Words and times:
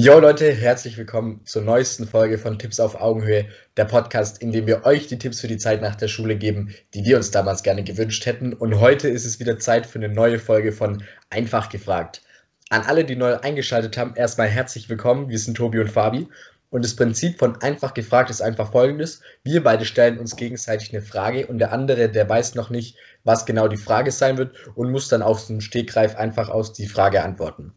Jo 0.00 0.20
Leute, 0.20 0.52
herzlich 0.52 0.96
willkommen 0.96 1.40
zur 1.44 1.62
neuesten 1.62 2.06
Folge 2.06 2.38
von 2.38 2.56
Tipps 2.56 2.78
auf 2.78 3.00
Augenhöhe, 3.00 3.46
der 3.76 3.84
Podcast, 3.84 4.40
in 4.40 4.52
dem 4.52 4.68
wir 4.68 4.86
euch 4.86 5.08
die 5.08 5.18
Tipps 5.18 5.40
für 5.40 5.48
die 5.48 5.58
Zeit 5.58 5.82
nach 5.82 5.96
der 5.96 6.06
Schule 6.06 6.36
geben, 6.36 6.72
die 6.94 7.04
wir 7.04 7.16
uns 7.16 7.32
damals 7.32 7.64
gerne 7.64 7.82
gewünscht 7.82 8.24
hätten. 8.24 8.52
Und 8.52 8.78
heute 8.78 9.08
ist 9.08 9.24
es 9.24 9.40
wieder 9.40 9.58
Zeit 9.58 9.86
für 9.86 9.98
eine 9.98 10.08
neue 10.08 10.38
Folge 10.38 10.70
von 10.70 11.02
Einfach 11.30 11.68
gefragt. 11.68 12.22
An 12.70 12.82
alle, 12.82 13.04
die 13.04 13.16
neu 13.16 13.38
eingeschaltet 13.40 13.98
haben, 13.98 14.14
erstmal 14.14 14.46
herzlich 14.46 14.88
willkommen. 14.88 15.30
Wir 15.30 15.38
sind 15.40 15.56
Tobi 15.56 15.80
und 15.80 15.90
Fabi. 15.90 16.28
Und 16.70 16.84
das 16.84 16.94
Prinzip 16.94 17.36
von 17.36 17.60
einfach 17.60 17.92
gefragt 17.92 18.30
ist 18.30 18.40
einfach 18.40 18.70
folgendes. 18.70 19.20
Wir 19.42 19.64
beide 19.64 19.84
stellen 19.84 20.20
uns 20.20 20.36
gegenseitig 20.36 20.94
eine 20.94 21.02
Frage 21.02 21.48
und 21.48 21.58
der 21.58 21.72
andere, 21.72 22.08
der 22.08 22.28
weiß 22.28 22.54
noch 22.54 22.70
nicht, 22.70 22.96
was 23.24 23.46
genau 23.46 23.66
die 23.66 23.76
Frage 23.76 24.12
sein 24.12 24.38
wird 24.38 24.54
und 24.76 24.92
muss 24.92 25.08
dann 25.08 25.22
auf 25.22 25.50
einem 25.50 25.60
Stegreif 25.60 26.14
einfach 26.14 26.50
aus 26.50 26.72
die 26.72 26.86
Frage 26.86 27.24
antworten. 27.24 27.74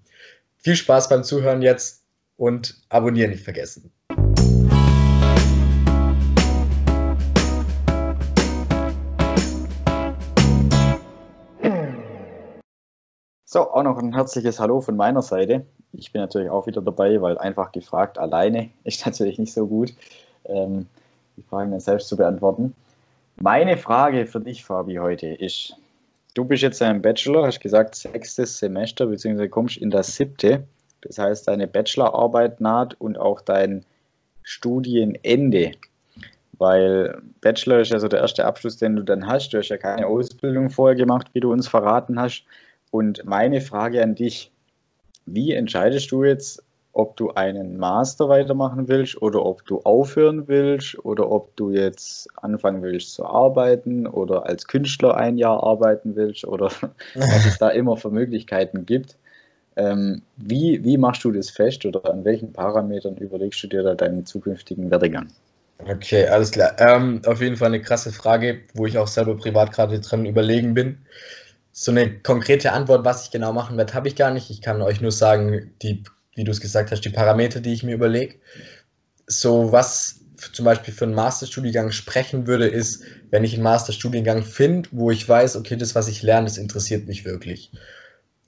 Viel 0.59 0.75
Spaß 0.75 1.09
beim 1.09 1.23
Zuhören 1.23 1.63
jetzt 1.63 2.00
und 2.41 2.75
abonnieren 2.89 3.29
nicht 3.29 3.43
vergessen. 3.43 3.91
So, 13.45 13.69
auch 13.69 13.83
noch 13.83 13.99
ein 13.99 14.15
herzliches 14.15 14.59
Hallo 14.59 14.81
von 14.81 14.97
meiner 14.97 15.21
Seite. 15.21 15.67
Ich 15.93 16.11
bin 16.11 16.21
natürlich 16.21 16.49
auch 16.49 16.65
wieder 16.65 16.81
dabei, 16.81 17.21
weil 17.21 17.37
einfach 17.37 17.71
gefragt 17.71 18.17
alleine 18.17 18.71
ist 18.85 19.05
natürlich 19.05 19.37
nicht 19.37 19.53
so 19.53 19.67
gut, 19.67 19.93
ähm, 20.45 20.87
die 21.37 21.43
Fragen 21.43 21.69
dann 21.69 21.79
selbst 21.79 22.07
zu 22.07 22.17
beantworten. 22.17 22.73
Meine 23.35 23.77
Frage 23.77 24.25
für 24.25 24.39
dich, 24.39 24.65
Fabi, 24.65 24.95
heute 24.95 25.27
ist, 25.27 25.75
du 26.33 26.43
bist 26.45 26.63
jetzt 26.63 26.81
ein 26.81 27.03
Bachelor, 27.03 27.45
hast 27.45 27.59
gesagt 27.59 27.93
sechstes 27.93 28.57
Semester, 28.57 29.05
beziehungsweise 29.05 29.49
kommst 29.49 29.77
in 29.77 29.91
das 29.91 30.15
siebte. 30.15 30.63
Das 31.01 31.17
heißt, 31.17 31.47
deine 31.47 31.67
Bachelorarbeit 31.67 32.61
naht 32.61 32.99
und 32.99 33.17
auch 33.17 33.41
dein 33.41 33.85
Studienende. 34.43 35.71
Weil 36.57 37.21
Bachelor 37.41 37.79
ist 37.79 37.91
ja 37.91 37.99
so 37.99 38.07
der 38.07 38.19
erste 38.19 38.45
Abschluss, 38.45 38.77
den 38.77 38.95
du 38.95 39.03
dann 39.03 39.25
hast. 39.25 39.49
Du 39.49 39.57
hast 39.57 39.69
ja 39.69 39.77
keine 39.77 40.05
Ausbildung 40.05 40.69
vorher 40.69 40.95
gemacht, 40.95 41.27
wie 41.33 41.39
du 41.39 41.51
uns 41.51 41.67
verraten 41.67 42.19
hast. 42.19 42.43
Und 42.91 43.25
meine 43.25 43.61
Frage 43.61 44.03
an 44.03 44.15
dich, 44.15 44.51
wie 45.25 45.53
entscheidest 45.53 46.11
du 46.11 46.23
jetzt, 46.23 46.63
ob 46.93 47.15
du 47.15 47.31
einen 47.31 47.77
Master 47.77 48.27
weitermachen 48.27 48.87
willst 48.87 49.21
oder 49.21 49.45
ob 49.45 49.65
du 49.65 49.79
aufhören 49.81 50.47
willst 50.47 51.03
oder 51.05 51.31
ob 51.31 51.55
du 51.55 51.71
jetzt 51.71 52.27
anfangen 52.35 52.81
willst 52.81 53.13
zu 53.13 53.25
arbeiten 53.25 54.07
oder 54.07 54.45
als 54.45 54.67
Künstler 54.67 55.15
ein 55.15 55.37
Jahr 55.37 55.63
arbeiten 55.63 56.15
willst 56.15 56.45
oder 56.45 56.65
was 57.15 57.45
es 57.45 57.57
da 57.57 57.69
immer 57.69 57.95
für 57.95 58.11
Möglichkeiten 58.11 58.85
gibt. 58.85 59.17
Ähm, 59.75 60.21
wie, 60.37 60.83
wie 60.83 60.97
machst 60.97 61.23
du 61.23 61.31
das 61.31 61.49
fest 61.49 61.85
oder 61.85 62.05
an 62.11 62.25
welchen 62.25 62.51
Parametern 62.51 63.15
überlegst 63.17 63.63
du 63.63 63.67
dir 63.67 63.83
da 63.83 63.95
deinen 63.95 64.25
zukünftigen 64.25 64.91
Werdegang? 64.91 65.27
Okay, 65.87 66.27
alles 66.27 66.51
klar. 66.51 66.75
Ähm, 66.79 67.21
auf 67.25 67.41
jeden 67.41 67.57
Fall 67.57 67.67
eine 67.67 67.81
krasse 67.81 68.11
Frage, 68.11 68.61
wo 68.73 68.85
ich 68.85 68.97
auch 68.97 69.07
selber 69.07 69.35
privat 69.37 69.71
gerade 69.71 69.99
dran 69.99 70.25
überlegen 70.25 70.73
bin. 70.73 70.99
So 71.71 71.91
eine 71.91 72.19
konkrete 72.19 72.73
Antwort, 72.73 73.05
was 73.05 73.25
ich 73.25 73.31
genau 73.31 73.53
machen 73.53 73.77
werde, 73.77 73.93
habe 73.93 74.07
ich 74.07 74.15
gar 74.15 74.31
nicht. 74.31 74.49
Ich 74.49 74.61
kann 74.61 74.81
euch 74.81 75.01
nur 75.01 75.11
sagen, 75.11 75.71
die, 75.81 76.03
wie 76.35 76.43
du 76.43 76.51
es 76.51 76.61
gesagt 76.61 76.91
hast, 76.91 77.01
die 77.01 77.09
Parameter, 77.09 77.61
die 77.61 77.73
ich 77.73 77.83
mir 77.83 77.95
überlege. 77.95 78.35
So 79.25 79.71
was 79.71 80.19
zum 80.53 80.65
Beispiel 80.65 80.93
für 80.93 81.05
einen 81.05 81.13
Masterstudiengang 81.13 81.91
sprechen 81.91 82.45
würde, 82.47 82.67
ist, 82.67 83.03
wenn 83.29 83.43
ich 83.43 83.53
einen 83.53 83.63
Masterstudiengang 83.63 84.43
finde, 84.43 84.89
wo 84.91 85.11
ich 85.11 85.27
weiß, 85.27 85.55
okay, 85.55 85.77
das, 85.77 85.95
was 85.95 86.07
ich 86.07 86.23
lerne, 86.23 86.47
das 86.47 86.57
interessiert 86.57 87.07
mich 87.07 87.25
wirklich 87.25 87.71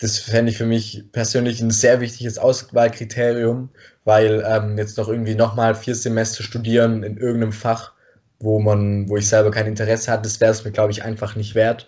das 0.04 0.20
fände 0.20 0.52
ich 0.52 0.58
für 0.58 0.66
mich 0.66 1.06
persönlich 1.14 1.62
ein 1.62 1.72
sehr 1.72 2.02
wichtiges 2.02 2.38
Auswahlkriterium, 2.38 3.70
weil 4.04 4.44
ähm, 4.46 4.78
jetzt 4.78 4.98
noch 4.98 5.08
irgendwie 5.08 5.34
nochmal 5.34 5.76
vier 5.76 5.96
Semester 5.96 6.44
studieren 6.44 7.04
in 7.04 7.16
irgendeinem 7.16 7.54
Fach, 7.54 7.94
wo 8.40 8.60
man, 8.60 9.08
wo 9.08 9.16
ich 9.16 9.30
selber 9.30 9.50
kein 9.50 9.66
Interesse 9.66 10.12
hatte, 10.12 10.24
das 10.24 10.42
wäre 10.42 10.52
es 10.52 10.66
mir, 10.66 10.72
glaube 10.72 10.92
ich, 10.92 11.06
einfach 11.06 11.38
nicht 11.38 11.56
wert. 11.56 11.88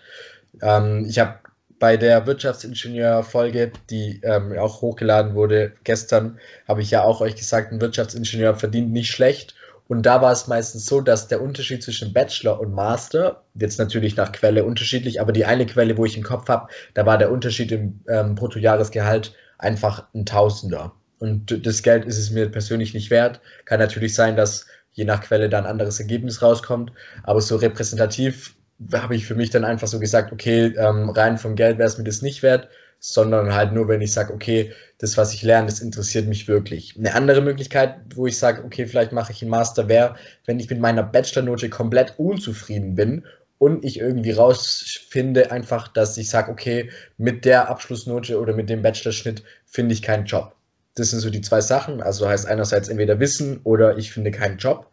Ähm, 0.62 1.04
ich 1.06 1.18
habe 1.18 1.40
bei 1.78 1.98
der 1.98 2.26
Wirtschaftsingenieur-Folge, 2.26 3.72
die 3.90 4.22
ähm, 4.22 4.56
auch 4.58 4.80
hochgeladen 4.80 5.34
wurde 5.34 5.72
gestern, 5.84 6.38
habe 6.66 6.80
ich 6.80 6.90
ja 6.90 7.02
auch 7.02 7.20
euch 7.20 7.36
gesagt, 7.36 7.70
ein 7.70 7.82
Wirtschaftsingenieur 7.82 8.54
verdient 8.54 8.92
nicht 8.92 9.10
schlecht 9.10 9.55
und 9.88 10.04
da 10.04 10.20
war 10.20 10.32
es 10.32 10.48
meistens 10.48 10.86
so, 10.86 11.00
dass 11.00 11.28
der 11.28 11.40
Unterschied 11.40 11.82
zwischen 11.82 12.12
Bachelor 12.12 12.60
und 12.60 12.72
Master, 12.72 13.44
jetzt 13.54 13.78
natürlich 13.78 14.16
nach 14.16 14.32
Quelle 14.32 14.64
unterschiedlich, 14.64 15.20
aber 15.20 15.32
die 15.32 15.44
eine 15.44 15.66
Quelle, 15.66 15.96
wo 15.96 16.04
ich 16.04 16.16
im 16.16 16.24
Kopf 16.24 16.48
habe, 16.48 16.68
da 16.94 17.06
war 17.06 17.18
der 17.18 17.30
Unterschied 17.30 17.70
im 17.70 18.00
ähm, 18.08 18.34
Bruttojahresgehalt 18.34 19.34
einfach 19.58 20.06
ein 20.14 20.26
Tausender. 20.26 20.92
Und 21.18 21.66
das 21.66 21.82
Geld 21.82 22.04
ist 22.04 22.18
es 22.18 22.30
mir 22.30 22.50
persönlich 22.50 22.94
nicht 22.94 23.10
wert. 23.10 23.40
Kann 23.64 23.78
natürlich 23.80 24.14
sein, 24.14 24.36
dass 24.36 24.66
je 24.92 25.04
nach 25.04 25.22
Quelle 25.22 25.48
da 25.48 25.58
ein 25.58 25.66
anderes 25.66 26.00
Ergebnis 26.00 26.42
rauskommt, 26.42 26.92
aber 27.22 27.40
so 27.40 27.56
repräsentativ 27.56 28.56
habe 28.92 29.14
ich 29.14 29.24
für 29.24 29.34
mich 29.34 29.50
dann 29.50 29.64
einfach 29.64 29.88
so 29.88 30.00
gesagt, 30.00 30.32
okay, 30.32 30.74
ähm, 30.76 31.08
rein 31.10 31.38
vom 31.38 31.54
Geld 31.54 31.78
wäre 31.78 31.88
es 31.88 31.96
mir 31.96 32.04
das 32.04 32.22
nicht 32.22 32.42
wert 32.42 32.68
sondern 32.98 33.54
halt 33.54 33.72
nur, 33.72 33.88
wenn 33.88 34.00
ich 34.00 34.12
sage, 34.12 34.32
okay, 34.32 34.72
das, 34.98 35.16
was 35.16 35.34
ich 35.34 35.42
lerne, 35.42 35.68
das 35.68 35.80
interessiert 35.80 36.26
mich 36.26 36.48
wirklich. 36.48 36.96
Eine 36.98 37.14
andere 37.14 37.40
Möglichkeit, 37.40 37.96
wo 38.14 38.26
ich 38.26 38.38
sage, 38.38 38.64
okay, 38.64 38.86
vielleicht 38.86 39.12
mache 39.12 39.32
ich 39.32 39.42
einen 39.42 39.50
Master, 39.50 39.88
wäre, 39.88 40.16
wenn 40.46 40.58
ich 40.58 40.70
mit 40.70 40.80
meiner 40.80 41.02
Bachelornote 41.02 41.68
komplett 41.68 42.14
unzufrieden 42.18 42.94
bin 42.94 43.24
und 43.58 43.84
ich 43.84 44.00
irgendwie 44.00 44.32
rausfinde, 44.32 45.50
einfach, 45.50 45.88
dass 45.88 46.16
ich 46.16 46.30
sage, 46.30 46.50
okay, 46.50 46.90
mit 47.16 47.44
der 47.44 47.68
Abschlussnote 47.68 48.40
oder 48.40 48.54
mit 48.54 48.68
dem 48.68 48.82
Bachelorschnitt 48.82 49.42
finde 49.66 49.94
ich 49.94 50.02
keinen 50.02 50.26
Job. 50.26 50.54
Das 50.94 51.10
sind 51.10 51.20
so 51.20 51.30
die 51.30 51.42
zwei 51.42 51.60
Sachen. 51.60 52.02
Also 52.02 52.28
heißt 52.28 52.46
einerseits 52.46 52.88
entweder 52.88 53.20
Wissen 53.20 53.60
oder 53.64 53.98
ich 53.98 54.12
finde 54.12 54.30
keinen 54.30 54.58
Job. 54.58 54.90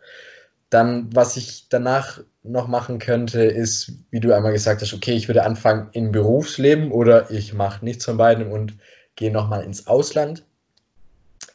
Dann, 0.74 1.16
was 1.16 1.38
ich 1.38 1.70
danach 1.70 2.20
noch 2.42 2.68
machen 2.68 2.98
könnte, 2.98 3.44
ist, 3.44 3.92
wie 4.10 4.20
du 4.20 4.34
einmal 4.34 4.54
gesagt 4.54 4.82
hast, 4.82 4.94
okay, 4.94 5.14
ich 5.14 5.28
würde 5.28 5.44
anfangen 5.44 5.90
im 5.94 6.12
Berufsleben 6.12 6.92
oder 6.92 7.30
ich 7.30 7.54
mache 7.54 7.86
nichts 7.86 8.06
von 8.06 8.18
beidem 8.18 8.52
und 8.52 8.74
gehe 9.16 9.32
nochmal 9.32 9.64
ins 9.64 9.86
Ausland. 9.86 10.44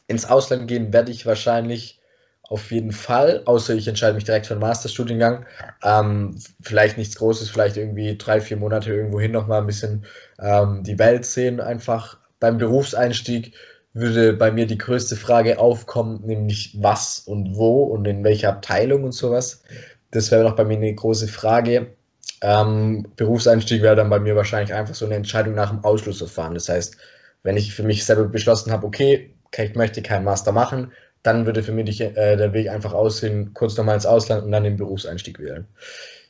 Ins 0.07 0.23
Ausland 0.23 0.69
gehen 0.69 0.93
werde 0.93 1.11
ich 1.11 1.25
wahrscheinlich 1.25 1.99
auf 2.43 2.71
jeden 2.71 2.93
Fall, 2.93 3.43
außer 3.45 3.75
ich 3.75 3.87
entscheide 3.87 4.15
mich 4.15 4.23
direkt 4.23 4.47
für 4.47 4.53
einen 4.53 4.61
Masterstudiengang. 4.61 5.45
Ähm, 5.83 6.39
vielleicht 6.61 6.97
nichts 6.97 7.15
Großes, 7.15 7.49
vielleicht 7.49 7.75
irgendwie 7.75 8.17
drei, 8.17 8.39
vier 8.39 8.57
Monate 8.57 8.91
irgendwo 8.91 9.19
hin 9.19 9.31
nochmal 9.31 9.59
ein 9.59 9.67
bisschen 9.67 10.05
ähm, 10.39 10.83
die 10.83 10.97
Welt 10.97 11.25
sehen. 11.25 11.59
Einfach 11.59 12.17
beim 12.39 12.57
Berufseinstieg 12.57 13.53
würde 13.93 14.33
bei 14.33 14.51
mir 14.51 14.67
die 14.67 14.77
größte 14.77 15.15
Frage 15.15 15.59
aufkommen, 15.59 16.21
nämlich 16.25 16.77
was 16.79 17.19
und 17.19 17.55
wo 17.55 17.83
und 17.83 18.05
in 18.05 18.23
welcher 18.23 18.49
Abteilung 18.49 19.03
und 19.03 19.13
sowas. 19.13 19.63
Das 20.11 20.31
wäre 20.31 20.43
noch 20.43 20.55
bei 20.55 20.63
mir 20.63 20.77
eine 20.77 20.93
große 20.93 21.27
Frage. 21.27 21.95
Ähm, 22.41 23.07
Berufseinstieg 23.15 23.81
wäre 23.81 23.95
dann 23.95 24.09
bei 24.09 24.19
mir 24.19 24.35
wahrscheinlich 24.35 24.73
einfach 24.73 24.95
so 24.95 25.05
eine 25.05 25.15
Entscheidung 25.15 25.55
nach 25.55 25.71
dem 25.71 25.83
Ausschlussverfahren. 25.83 26.53
Das 26.53 26.69
heißt, 26.69 26.97
wenn 27.43 27.57
ich 27.57 27.73
für 27.73 27.83
mich 27.83 28.05
selber 28.05 28.25
beschlossen 28.25 28.71
habe, 28.71 28.85
okay, 28.85 29.33
ich 29.57 29.75
möchte 29.75 30.01
keinen 30.01 30.23
Master 30.23 30.51
machen, 30.51 30.91
dann 31.23 31.45
würde 31.45 31.63
für 31.63 31.71
mich 31.71 31.99
äh, 31.99 32.37
der 32.37 32.53
Weg 32.53 32.69
einfach 32.69 32.93
aussehen, 32.93 33.53
kurz 33.53 33.75
nochmal 33.77 33.95
ins 33.95 34.05
Ausland 34.05 34.43
und 34.43 34.51
dann 34.51 34.63
den 34.63 34.77
Berufseinstieg 34.77 35.39
wählen. 35.39 35.67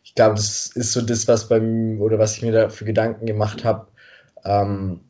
Ich 0.03 0.15
glaube, 0.15 0.35
das 0.35 0.67
ist 0.67 0.93
so 0.93 1.01
das, 1.01 1.27
was 1.27 1.47
beim 1.47 2.01
oder 2.01 2.17
was 2.17 2.35
ich 2.35 2.41
mir 2.41 2.51
da 2.51 2.69
für 2.69 2.85
Gedanken 2.85 3.25
gemacht 3.25 3.63
habe. 3.63 3.87
Ähm, 4.45 5.01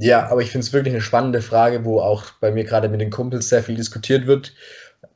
ja, 0.00 0.28
aber 0.28 0.42
ich 0.42 0.50
finde 0.50 0.66
es 0.66 0.72
wirklich 0.72 0.94
eine 0.94 1.00
spannende 1.00 1.40
Frage, 1.40 1.84
wo 1.84 2.00
auch 2.00 2.24
bei 2.40 2.50
mir 2.50 2.64
gerade 2.64 2.88
mit 2.88 3.00
den 3.00 3.10
Kumpels 3.10 3.48
sehr 3.48 3.62
viel 3.62 3.76
diskutiert 3.76 4.26
wird. 4.26 4.54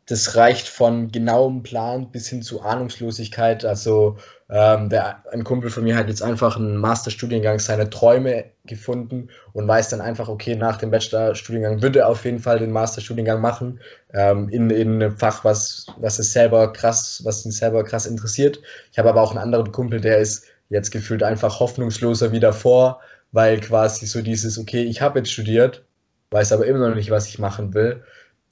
Das 0.07 0.35
reicht 0.37 0.69
von 0.69 1.13
genauem 1.13 1.63
Plan 1.63 2.11
bis 2.11 2.29
hin 2.29 2.43
zu 2.43 2.63
Ahnungslosigkeit. 2.63 3.65
Also 3.65 4.17
ähm, 4.49 4.89
der, 4.89 5.23
ein 5.33 5.45
Kumpel 5.45 5.71
von 5.71 5.85
mir 5.85 5.97
hat 5.97 6.09
jetzt 6.09 6.23
einfach 6.23 6.57
einen 6.57 6.77
Masterstudiengang 6.79 7.61
seiner 7.61 7.89
Träume 7.91 8.47
gefunden 8.65 9.29
und 9.53 9.69
weiß 9.69 9.91
dann 9.91 10.01
einfach, 10.01 10.29
okay, 10.29 10.57
nach 10.57 10.79
dem 10.79 10.91
Bachelorstudiengang 10.91 11.83
würde 11.83 12.01
er 12.01 12.09
auf 12.09 12.25
jeden 12.25 12.41
Fall 12.41 12.59
den 12.59 12.73
Masterstudiengang 12.73 13.41
machen 13.41 13.81
ähm, 14.15 14.49
in, 14.49 14.71
in 14.71 14.95
einem 14.95 15.17
Fach, 15.17 15.45
was, 15.45 15.87
was 15.99 16.19
es 16.19 16.33
selber 16.33 16.73
krass, 16.73 17.21
was 17.25 17.45
ihn 17.45 17.53
selber 17.53 17.85
krass 17.85 18.07
interessiert. 18.07 18.61
Ich 18.91 18.99
habe 18.99 19.11
aber 19.11 19.23
auch 19.23 19.31
einen 19.31 19.39
anderen 19.39 19.71
Kumpel, 19.71 20.01
der 20.01 20.19
ist 20.19 20.47
jetzt 20.71 20.91
gefühlt 20.91 21.23
einfach 21.23 21.61
hoffnungsloser 21.61 22.33
wie 22.33 22.41
davor 22.41 23.01
weil 23.33 23.61
quasi 23.61 24.07
so 24.07 24.23
dieses, 24.23 24.59
okay, 24.59 24.83
ich 24.83 25.01
habe 25.01 25.21
jetzt 25.21 25.33
studiert, 25.33 25.85
weiß 26.31 26.53
aber 26.53 26.67
immer 26.67 26.89
noch 26.89 26.95
nicht, 26.95 27.11
was 27.11 27.29
ich 27.29 27.39
machen 27.39 27.75
will. 27.75 28.03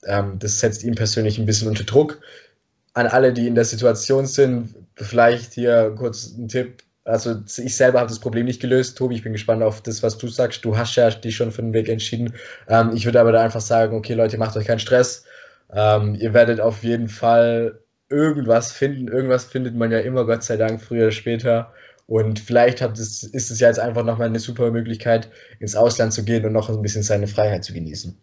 Ähm, 0.05 0.39
das 0.39 0.59
setzt 0.59 0.83
ihn 0.83 0.95
persönlich 0.95 1.37
ein 1.37 1.45
bisschen 1.45 1.67
unter 1.67 1.83
Druck. 1.83 2.19
An 2.93 3.07
alle, 3.07 3.33
die 3.33 3.47
in 3.47 3.55
der 3.55 3.65
Situation 3.65 4.25
sind, 4.25 4.75
vielleicht 4.95 5.53
hier 5.53 5.93
kurz 5.97 6.33
ein 6.37 6.47
Tipp. 6.47 6.83
Also 7.03 7.41
ich 7.57 7.75
selber 7.75 7.99
habe 7.99 8.09
das 8.09 8.19
Problem 8.19 8.45
nicht 8.45 8.61
gelöst. 8.61 8.97
Tobi, 8.97 9.15
ich 9.15 9.23
bin 9.23 9.33
gespannt 9.33 9.63
auf 9.63 9.81
das, 9.81 10.03
was 10.03 10.17
du 10.17 10.27
sagst. 10.27 10.63
Du 10.63 10.77
hast 10.77 10.95
ja 10.95 11.09
dich 11.09 11.35
schon 11.35 11.51
für 11.51 11.61
den 11.61 11.73
Weg 11.73 11.89
entschieden. 11.89 12.33
Ähm, 12.67 12.91
ich 12.93 13.05
würde 13.05 13.19
aber 13.19 13.31
da 13.31 13.41
einfach 13.41 13.61
sagen, 13.61 13.95
okay 13.95 14.13
Leute, 14.13 14.37
macht 14.37 14.55
euch 14.55 14.67
keinen 14.67 14.79
Stress. 14.79 15.25
Ähm, 15.73 16.15
ihr 16.15 16.33
werdet 16.33 16.59
auf 16.61 16.83
jeden 16.83 17.09
Fall 17.09 17.79
irgendwas 18.09 18.71
finden. 18.71 19.07
Irgendwas 19.07 19.45
findet 19.45 19.75
man 19.75 19.91
ja 19.91 19.99
immer, 19.99 20.25
Gott 20.25 20.43
sei 20.43 20.57
Dank, 20.57 20.81
früher 20.81 21.03
oder 21.03 21.11
später. 21.11 21.73
Und 22.09 22.39
vielleicht 22.39 22.81
hat 22.81 22.97
es, 22.97 23.21
ist 23.21 23.51
es 23.51 23.59
ja 23.59 23.67
jetzt 23.67 23.79
einfach 23.79 24.03
nochmal 24.03 24.29
eine 24.29 24.39
super 24.39 24.71
Möglichkeit, 24.71 25.29
ins 25.59 25.75
Ausland 25.75 26.11
zu 26.11 26.25
gehen 26.25 26.43
und 26.43 26.53
noch 26.53 26.67
ein 26.67 26.81
bisschen 26.81 27.03
seine 27.03 27.27
Freiheit 27.27 27.63
zu 27.63 27.71
genießen. 27.71 28.17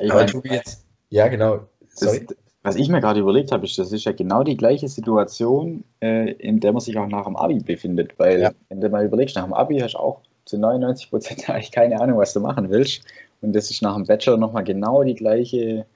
Ich 0.00 0.10
Aber 0.10 0.26
Tobi 0.26 0.50
jetzt, 0.50 0.84
ja 1.08 1.28
genau, 1.28 1.60
sorry. 1.90 2.26
Das, 2.26 2.36
was 2.64 2.74
ich 2.74 2.88
mir 2.88 3.00
gerade 3.00 3.20
überlegt 3.20 3.52
habe, 3.52 3.64
ist, 3.64 3.78
das 3.78 3.92
ist 3.92 4.04
ja 4.04 4.10
genau 4.10 4.42
die 4.42 4.56
gleiche 4.56 4.88
Situation, 4.88 5.84
äh, 6.00 6.32
in 6.32 6.58
der 6.58 6.72
man 6.72 6.80
sich 6.80 6.98
auch 6.98 7.06
nach 7.06 7.26
dem 7.26 7.36
Abi 7.36 7.60
befindet. 7.60 8.18
Weil, 8.18 8.40
ja. 8.40 8.50
wenn 8.68 8.80
du 8.80 8.88
mal 8.88 9.04
überlegst, 9.06 9.36
nach 9.36 9.44
dem 9.44 9.54
Abi 9.54 9.78
hast 9.78 9.94
du 9.94 9.98
auch 9.98 10.22
zu 10.44 10.58
99 10.58 11.08
Prozent 11.08 11.48
eigentlich 11.50 11.70
keine 11.70 12.00
Ahnung, 12.00 12.18
was 12.18 12.32
du 12.32 12.40
machen 12.40 12.68
willst. 12.68 13.02
Und 13.40 13.52
das 13.52 13.70
ist 13.70 13.80
nach 13.80 13.94
dem 13.94 14.06
Bachelor 14.06 14.38
nochmal 14.38 14.64
genau 14.64 15.04
die 15.04 15.14
gleiche, 15.14 15.86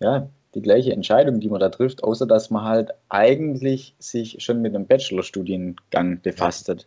ja, 0.00 0.28
die 0.54 0.62
gleiche 0.62 0.92
Entscheidung, 0.92 1.40
die 1.40 1.48
man 1.48 1.60
da 1.60 1.68
trifft, 1.68 2.04
außer 2.04 2.26
dass 2.26 2.50
man 2.50 2.64
halt 2.64 2.90
eigentlich 3.08 3.94
sich 3.98 4.36
schon 4.40 4.60
mit 4.60 4.74
einem 4.74 4.86
Bachelorstudiengang 4.86 6.20
befasst 6.20 6.68
hat 6.68 6.86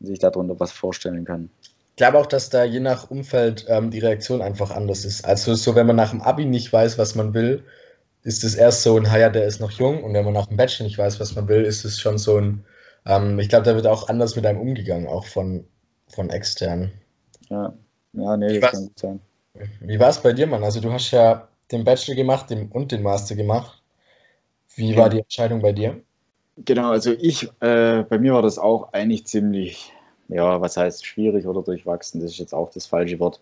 und 0.00 0.06
sich 0.06 0.18
darunter 0.18 0.58
was 0.60 0.72
vorstellen 0.72 1.24
kann. 1.24 1.50
Ich 1.62 1.96
glaube 1.96 2.18
auch, 2.18 2.26
dass 2.26 2.50
da 2.50 2.62
je 2.64 2.80
nach 2.80 3.10
Umfeld 3.10 3.66
ähm, 3.68 3.90
die 3.90 4.00
Reaktion 4.00 4.42
einfach 4.42 4.70
anders 4.70 5.04
ist. 5.04 5.24
Also 5.24 5.54
so, 5.54 5.74
wenn 5.74 5.86
man 5.86 5.96
nach 5.96 6.10
dem 6.10 6.20
Abi 6.20 6.44
nicht 6.44 6.72
weiß, 6.72 6.98
was 6.98 7.14
man 7.14 7.32
will, 7.32 7.64
ist 8.22 8.44
es 8.44 8.54
erst 8.54 8.82
so 8.82 8.98
ein, 8.98 9.04
ja, 9.04 9.30
der 9.30 9.46
ist 9.46 9.60
noch 9.60 9.70
jung. 9.70 10.04
Und 10.04 10.12
wenn 10.12 10.24
man 10.24 10.34
nach 10.34 10.46
dem 10.46 10.58
Bachelor 10.58 10.84
nicht 10.86 10.98
weiß, 10.98 11.20
was 11.20 11.34
man 11.34 11.48
will, 11.48 11.62
ist 11.62 11.84
es 11.84 11.98
schon 11.98 12.18
so 12.18 12.36
ein, 12.36 12.64
ähm, 13.06 13.38
ich 13.38 13.48
glaube, 13.48 13.64
da 13.64 13.74
wird 13.74 13.86
auch 13.86 14.08
anders 14.08 14.36
mit 14.36 14.44
einem 14.44 14.60
umgegangen, 14.60 15.08
auch 15.08 15.26
von, 15.26 15.64
von 16.08 16.28
externen. 16.28 16.92
Ja, 17.48 17.72
ja 18.12 18.36
nee, 18.36 18.60
das 18.60 18.72
kann 18.72 18.82
gut 18.82 18.98
sein. 18.98 19.20
Wie 19.80 19.98
war 19.98 20.10
es 20.10 20.18
bei 20.18 20.34
dir, 20.34 20.46
Mann? 20.46 20.64
Also 20.64 20.80
du 20.80 20.92
hast 20.92 21.10
ja 21.12 21.48
den 21.72 21.84
Bachelor 21.84 22.14
gemacht 22.14 22.46
und 22.50 22.92
den 22.92 23.02
Master 23.02 23.34
gemacht. 23.34 23.82
Wie 24.74 24.96
war 24.96 25.08
die 25.08 25.18
Entscheidung 25.20 25.60
bei 25.62 25.72
dir? 25.72 26.00
Genau, 26.64 26.90
also 26.90 27.12
ich, 27.12 27.44
äh, 27.60 28.02
bei 28.08 28.18
mir 28.18 28.34
war 28.34 28.42
das 28.42 28.58
auch 28.58 28.92
eigentlich 28.92 29.26
ziemlich, 29.26 29.92
ja, 30.28 30.60
was 30.60 30.76
heißt 30.76 31.04
schwierig 31.04 31.46
oder 31.46 31.62
durchwachsen, 31.62 32.20
das 32.20 32.32
ist 32.32 32.38
jetzt 32.38 32.54
auch 32.54 32.70
das 32.70 32.86
falsche 32.86 33.18
Wort. 33.20 33.40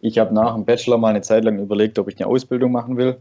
Ich 0.00 0.18
habe 0.18 0.34
nach 0.34 0.54
dem 0.54 0.64
Bachelor 0.64 0.98
mal 0.98 1.10
eine 1.10 1.20
Zeit 1.20 1.44
lang 1.44 1.58
überlegt, 1.58 1.98
ob 1.98 2.08
ich 2.08 2.16
eine 2.16 2.26
Ausbildung 2.26 2.72
machen 2.72 2.96
will 2.96 3.18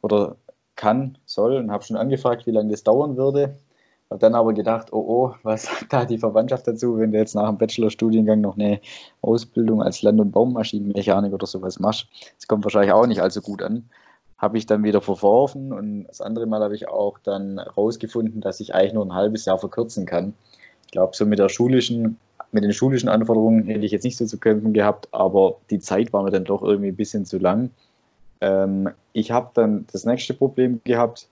oder 0.00 0.36
kann, 0.76 1.18
soll 1.26 1.56
und 1.56 1.70
habe 1.70 1.84
schon 1.84 1.96
angefragt, 1.96 2.46
wie 2.46 2.52
lange 2.52 2.70
das 2.70 2.82
dauern 2.82 3.16
würde. 3.16 3.56
Habe 4.10 4.20
dann 4.20 4.36
aber 4.36 4.52
gedacht, 4.52 4.92
oh 4.92 5.04
oh, 5.06 5.34
was 5.42 5.64
sagt 5.64 5.92
da 5.92 6.04
die 6.04 6.18
Verwandtschaft 6.18 6.66
dazu, 6.68 6.98
wenn 6.98 7.10
du 7.10 7.18
jetzt 7.18 7.34
nach 7.34 7.48
dem 7.48 7.58
Bachelorstudiengang 7.58 8.40
noch 8.40 8.56
eine 8.56 8.80
Ausbildung 9.20 9.82
als 9.82 10.02
Land- 10.02 10.20
und 10.20 10.30
Baummaschinenmechanik 10.30 11.32
oder 11.32 11.46
sowas 11.46 11.80
machst. 11.80 12.06
Das 12.36 12.46
kommt 12.46 12.64
wahrscheinlich 12.64 12.92
auch 12.92 13.06
nicht 13.06 13.20
allzu 13.20 13.42
gut 13.42 13.62
an. 13.62 13.88
Habe 14.38 14.58
ich 14.58 14.66
dann 14.66 14.84
wieder 14.84 15.00
verworfen 15.00 15.72
und 15.72 16.04
das 16.04 16.20
andere 16.20 16.46
Mal 16.46 16.62
habe 16.62 16.76
ich 16.76 16.88
auch 16.88 17.18
dann 17.18 17.58
rausgefunden, 17.58 18.40
dass 18.40 18.60
ich 18.60 18.74
eigentlich 18.74 18.92
nur 18.92 19.04
ein 19.04 19.14
halbes 19.14 19.44
Jahr 19.44 19.58
verkürzen 19.58 20.06
kann. 20.06 20.34
Ich 20.84 20.92
glaube, 20.92 21.16
so 21.16 21.26
mit 21.26 21.40
der 21.40 21.48
schulischen, 21.48 22.16
mit 22.52 22.62
den 22.62 22.72
schulischen 22.72 23.08
Anforderungen 23.08 23.64
hätte 23.66 23.86
ich 23.86 23.92
jetzt 23.92 24.04
nicht 24.04 24.18
so 24.18 24.26
zu 24.26 24.38
kämpfen 24.38 24.72
gehabt, 24.72 25.08
aber 25.10 25.56
die 25.70 25.80
Zeit 25.80 26.12
war 26.12 26.22
mir 26.22 26.30
dann 26.30 26.44
doch 26.44 26.62
irgendwie 26.62 26.90
ein 26.90 26.96
bisschen 26.96 27.24
zu 27.24 27.38
lang. 27.38 27.70
Ähm, 28.40 28.90
ich 29.14 29.32
habe 29.32 29.50
dann 29.54 29.86
das 29.90 30.04
nächste 30.04 30.34
Problem 30.34 30.80
gehabt, 30.84 31.26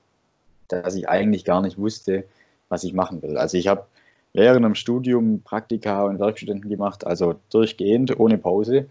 dass 0.69 0.97
ich 0.97 1.09
eigentlich 1.09 1.45
gar 1.45 1.61
nicht 1.63 1.79
wusste, 1.79 2.25
was 2.69 2.85
ich 2.85 2.93
machen 2.93 3.23
will. 3.23 3.37
Also 3.37 3.57
ich 3.57 3.69
habe 3.69 3.87
während 4.33 4.65
dem 4.65 4.75
Studium 4.75 5.43
Praktika 5.43 6.05
und 6.05 6.19
Werkstudenten 6.19 6.69
gemacht, 6.69 7.07
also 7.07 7.37
durchgehend, 7.51 8.19
ohne 8.19 8.39
Pause 8.39 8.87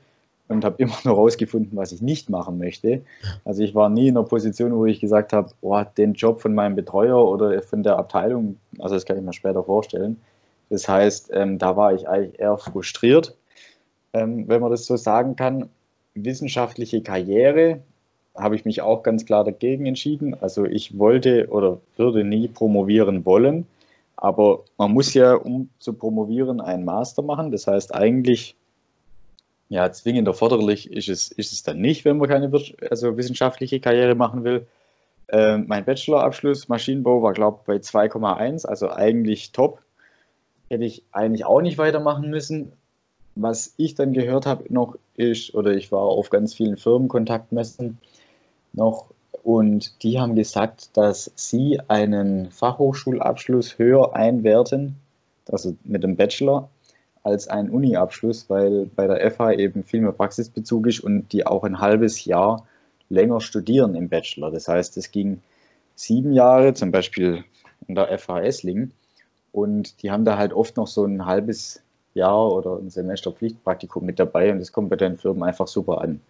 und 0.48 0.66
habe 0.66 0.82
immer 0.82 0.96
nur 1.04 1.16
herausgefunden, 1.16 1.78
was 1.78 1.92
ich 1.92 2.02
nicht 2.02 2.30
machen 2.30 2.58
möchte. 2.58 3.02
Also 3.46 3.64
ich 3.64 3.76
war 3.76 3.90
nie 3.90 4.08
in 4.08 4.18
einer 4.18 4.26
Position, 4.26 4.74
wo 4.74 4.86
ich 4.86 5.00
gesagt 5.00 5.34
habe, 5.34 5.52
oh, 5.62 5.84
den 5.98 6.14
Job 6.14 6.42
von 6.42 6.54
meinem 6.54 6.76
Betreuer 6.76 7.28
oder 7.28 7.62
von 7.62 7.84
der 7.84 7.98
Abteilung, 7.98 8.58
also 8.80 8.96
das 8.96 9.06
kann 9.06 9.18
ich 9.18 9.24
mir 9.24 9.34
später 9.34 9.64
vorstellen. 9.64 10.20
Das 10.70 10.88
heißt, 10.88 11.30
ähm, 11.34 11.60
da 11.60 11.76
war 11.76 11.94
ich 11.94 12.08
eigentlich 12.08 12.40
eher 12.40 12.58
frustriert, 12.58 13.36
ähm, 14.14 14.48
wenn 14.48 14.62
man 14.62 14.72
das 14.72 14.86
so 14.86 14.96
sagen 14.96 15.36
kann. 15.36 15.70
Wissenschaftliche 16.16 17.02
Karriere 17.02 17.82
habe 18.36 18.56
ich 18.56 18.66
mich 18.66 18.82
auch 18.82 19.04
ganz 19.04 19.26
klar 19.26 19.44
dagegen 19.44 19.86
entschieden. 19.86 20.36
Also 20.40 20.66
ich 20.66 20.98
wollte 20.98 21.48
oder 21.50 21.80
würde 21.98 22.24
nie 22.24 22.48
promovieren 22.48 23.26
wollen, 23.26 23.68
aber 24.16 24.64
man 24.78 24.92
muss 24.92 25.14
ja, 25.14 25.34
um 25.34 25.70
zu 25.80 25.94
promovieren, 25.94 26.62
einen 26.62 26.86
Master 26.86 27.22
machen. 27.22 27.52
Das 27.52 27.68
heißt 27.68 27.94
eigentlich, 27.94 28.56
ja, 29.70 29.92
zwingend 29.92 30.28
erforderlich 30.28 30.92
ist 30.92 31.10
es, 31.10 31.32
ist 31.32 31.52
es 31.52 31.64
dann 31.64 31.80
nicht, 31.80 32.06
wenn 32.06 32.18
man 32.18 32.30
keine 32.30 32.52
also 32.90 33.18
wissenschaftliche 33.18 33.80
Karriere 33.80 34.16
machen 34.16 34.44
will. 34.44 34.68
Äh, 35.28 35.58
mein 35.58 35.86
Bachelorabschluss 35.86 36.68
Maschinenbau 36.70 37.24
war, 37.24 37.34
glaube 37.34 37.60
ich, 37.62 37.66
bei 37.66 37.76
2,1, 37.76 38.66
also 38.66 38.90
eigentlich 38.92 39.52
top. 39.52 39.82
Hätte 40.70 40.86
ich 40.86 41.04
eigentlich 41.12 41.46
auch 41.46 41.62
nicht 41.62 41.78
weitermachen 41.78 42.30
müssen. 42.30 42.74
Was 43.36 43.74
ich 43.78 43.96
dann 43.96 44.14
gehört 44.14 44.46
habe 44.46 44.72
noch 44.72 44.96
ist, 45.16 45.56
oder 45.56 45.72
ich 45.72 45.92
war 45.92 46.02
auf 46.02 46.30
ganz 46.30 46.54
vielen 46.54 46.78
Firmenkontaktmessen, 46.78 47.98
noch 48.74 49.14
und 49.44 50.04
die 50.04 50.20
haben 50.20 50.36
gesagt, 50.36 50.96
dass 50.96 51.32
sie 51.36 51.80
einen 51.88 52.50
Fachhochschulabschluss 52.52 53.78
höher 53.78 54.16
einwerten, 54.16 54.96
also 55.52 55.76
mit 55.84 56.04
dem 56.04 56.16
Bachelor, 56.16 56.70
als 57.24 57.48
einen 57.48 57.70
Uni-Abschluss, 57.70 58.50
weil 58.50 58.86
bei 58.86 59.08
der 59.08 59.32
FH 59.32 59.54
eben 59.54 59.84
viel 59.84 60.02
mehr 60.02 60.12
Praxisbezug 60.12 60.88
ist 60.88 61.02
und 61.02 61.32
die 61.34 61.46
auch 61.46 61.64
ein 61.64 61.80
halbes 61.80 62.26
Jahr 62.26 62.66
länger 63.10 63.42
studieren 63.42 63.96
im 63.96 64.10
Bachelor. 64.10 64.52
Das 64.52 64.68
heißt, 64.68 64.98
es 64.98 65.12
ging 65.12 65.42
sieben 65.96 66.34
Jahre, 66.34 66.74
zum 66.74 66.92
Beispiel 66.92 67.44
in 67.88 67.96
der 67.96 68.18
FH 68.18 68.42
Esslingen, 68.42 68.92
und 69.52 70.02
die 70.02 70.10
haben 70.10 70.26
da 70.26 70.38
halt 70.38 70.52
oft 70.54 70.78
noch 70.78 70.88
so 70.88 71.06
ein 71.06 71.26
halbes 71.26 71.82
Jahr 72.14 72.52
oder 72.52 72.78
ein 72.78 72.90
Semester 72.90 73.32
Pflichtpraktikum 73.32 74.06
mit 74.06 74.20
dabei 74.20 74.52
und 74.52 74.60
das 74.60 74.72
kommt 74.72 74.90
bei 74.90 74.96
den 74.96 75.18
Firmen 75.18 75.44
einfach 75.44 75.68
super 75.68 76.02
an. 76.02 76.22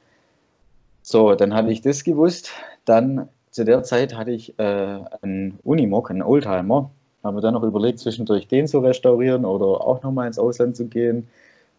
So, 1.04 1.36
dann 1.36 1.54
hatte 1.54 1.70
ich 1.70 1.82
das 1.82 2.04
gewusst. 2.06 2.52
Dann 2.86 3.28
zu 3.52 3.66
der 3.66 3.84
Zeit 3.84 4.16
hatte 4.16 4.32
ich 4.32 4.58
äh, 4.58 5.00
einen 5.22 5.60
Unimog, 5.64 6.10
einen 6.10 6.24
Oldtimer. 6.24 6.92
Haben 7.24 7.38
wir 7.38 7.42
dann 7.42 7.54
noch 7.54 7.64
überlegt, 7.64 8.00
zwischendurch 8.00 8.48
den 8.48 8.68
zu 8.68 8.80
restaurieren 8.80 9.46
oder 9.46 9.66
auch 9.86 10.02
nochmal 10.02 10.28
ins 10.28 10.40
Ausland 10.40 10.78
zu 10.78 10.86
gehen. 10.88 11.28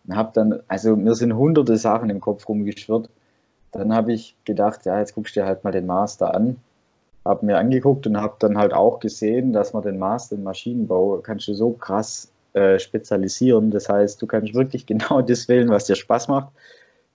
Und 0.06 0.14
habe 0.14 0.30
dann, 0.34 0.60
also 0.68 0.94
mir 0.94 1.14
sind 1.14 1.34
hunderte 1.34 1.78
Sachen 1.78 2.10
im 2.10 2.20
Kopf 2.20 2.46
rumgeschwirrt. 2.48 3.08
Dann 3.72 3.94
habe 3.94 4.12
ich 4.12 4.36
gedacht, 4.44 4.84
ja, 4.84 5.00
jetzt 5.00 5.14
guckst 5.14 5.34
du 5.34 5.40
dir 5.40 5.46
halt 5.46 5.64
mal 5.64 5.72
den 5.72 5.86
Master 5.86 6.34
an. 6.34 6.58
Habe 7.24 7.46
mir 7.46 7.56
angeguckt 7.56 8.06
und 8.06 8.20
habe 8.20 8.36
dann 8.38 8.58
halt 8.58 8.74
auch 8.74 9.00
gesehen, 9.00 9.54
dass 9.54 9.72
man 9.72 9.82
den 9.82 9.98
Master 9.98 10.36
in 10.36 10.44
Maschinenbau 10.44 11.20
kannst 11.22 11.48
du 11.48 11.54
so 11.54 11.70
krass 11.70 12.30
äh, 12.52 12.78
spezialisieren. 12.78 13.70
Das 13.70 13.88
heißt, 13.88 14.20
du 14.20 14.26
kannst 14.26 14.52
wirklich 14.54 14.84
genau 14.86 15.22
das 15.22 15.48
wählen, 15.48 15.70
was 15.70 15.86
dir 15.86 15.96
Spaß 15.96 16.28
macht. 16.28 16.52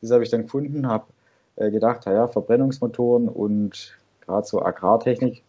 Das 0.01 0.09
habe 0.11 0.23
ich 0.23 0.31
dann 0.31 0.43
gefunden, 0.43 0.87
habe 0.87 1.05
äh, 1.59 1.71
gedacht, 1.71 2.05
ja, 2.05 2.27
Verbrennungsmotoren 2.27 3.27
und 3.27 3.97
gerade 4.21 4.47
so 4.47 4.61
Agrartechnik. 4.61 5.43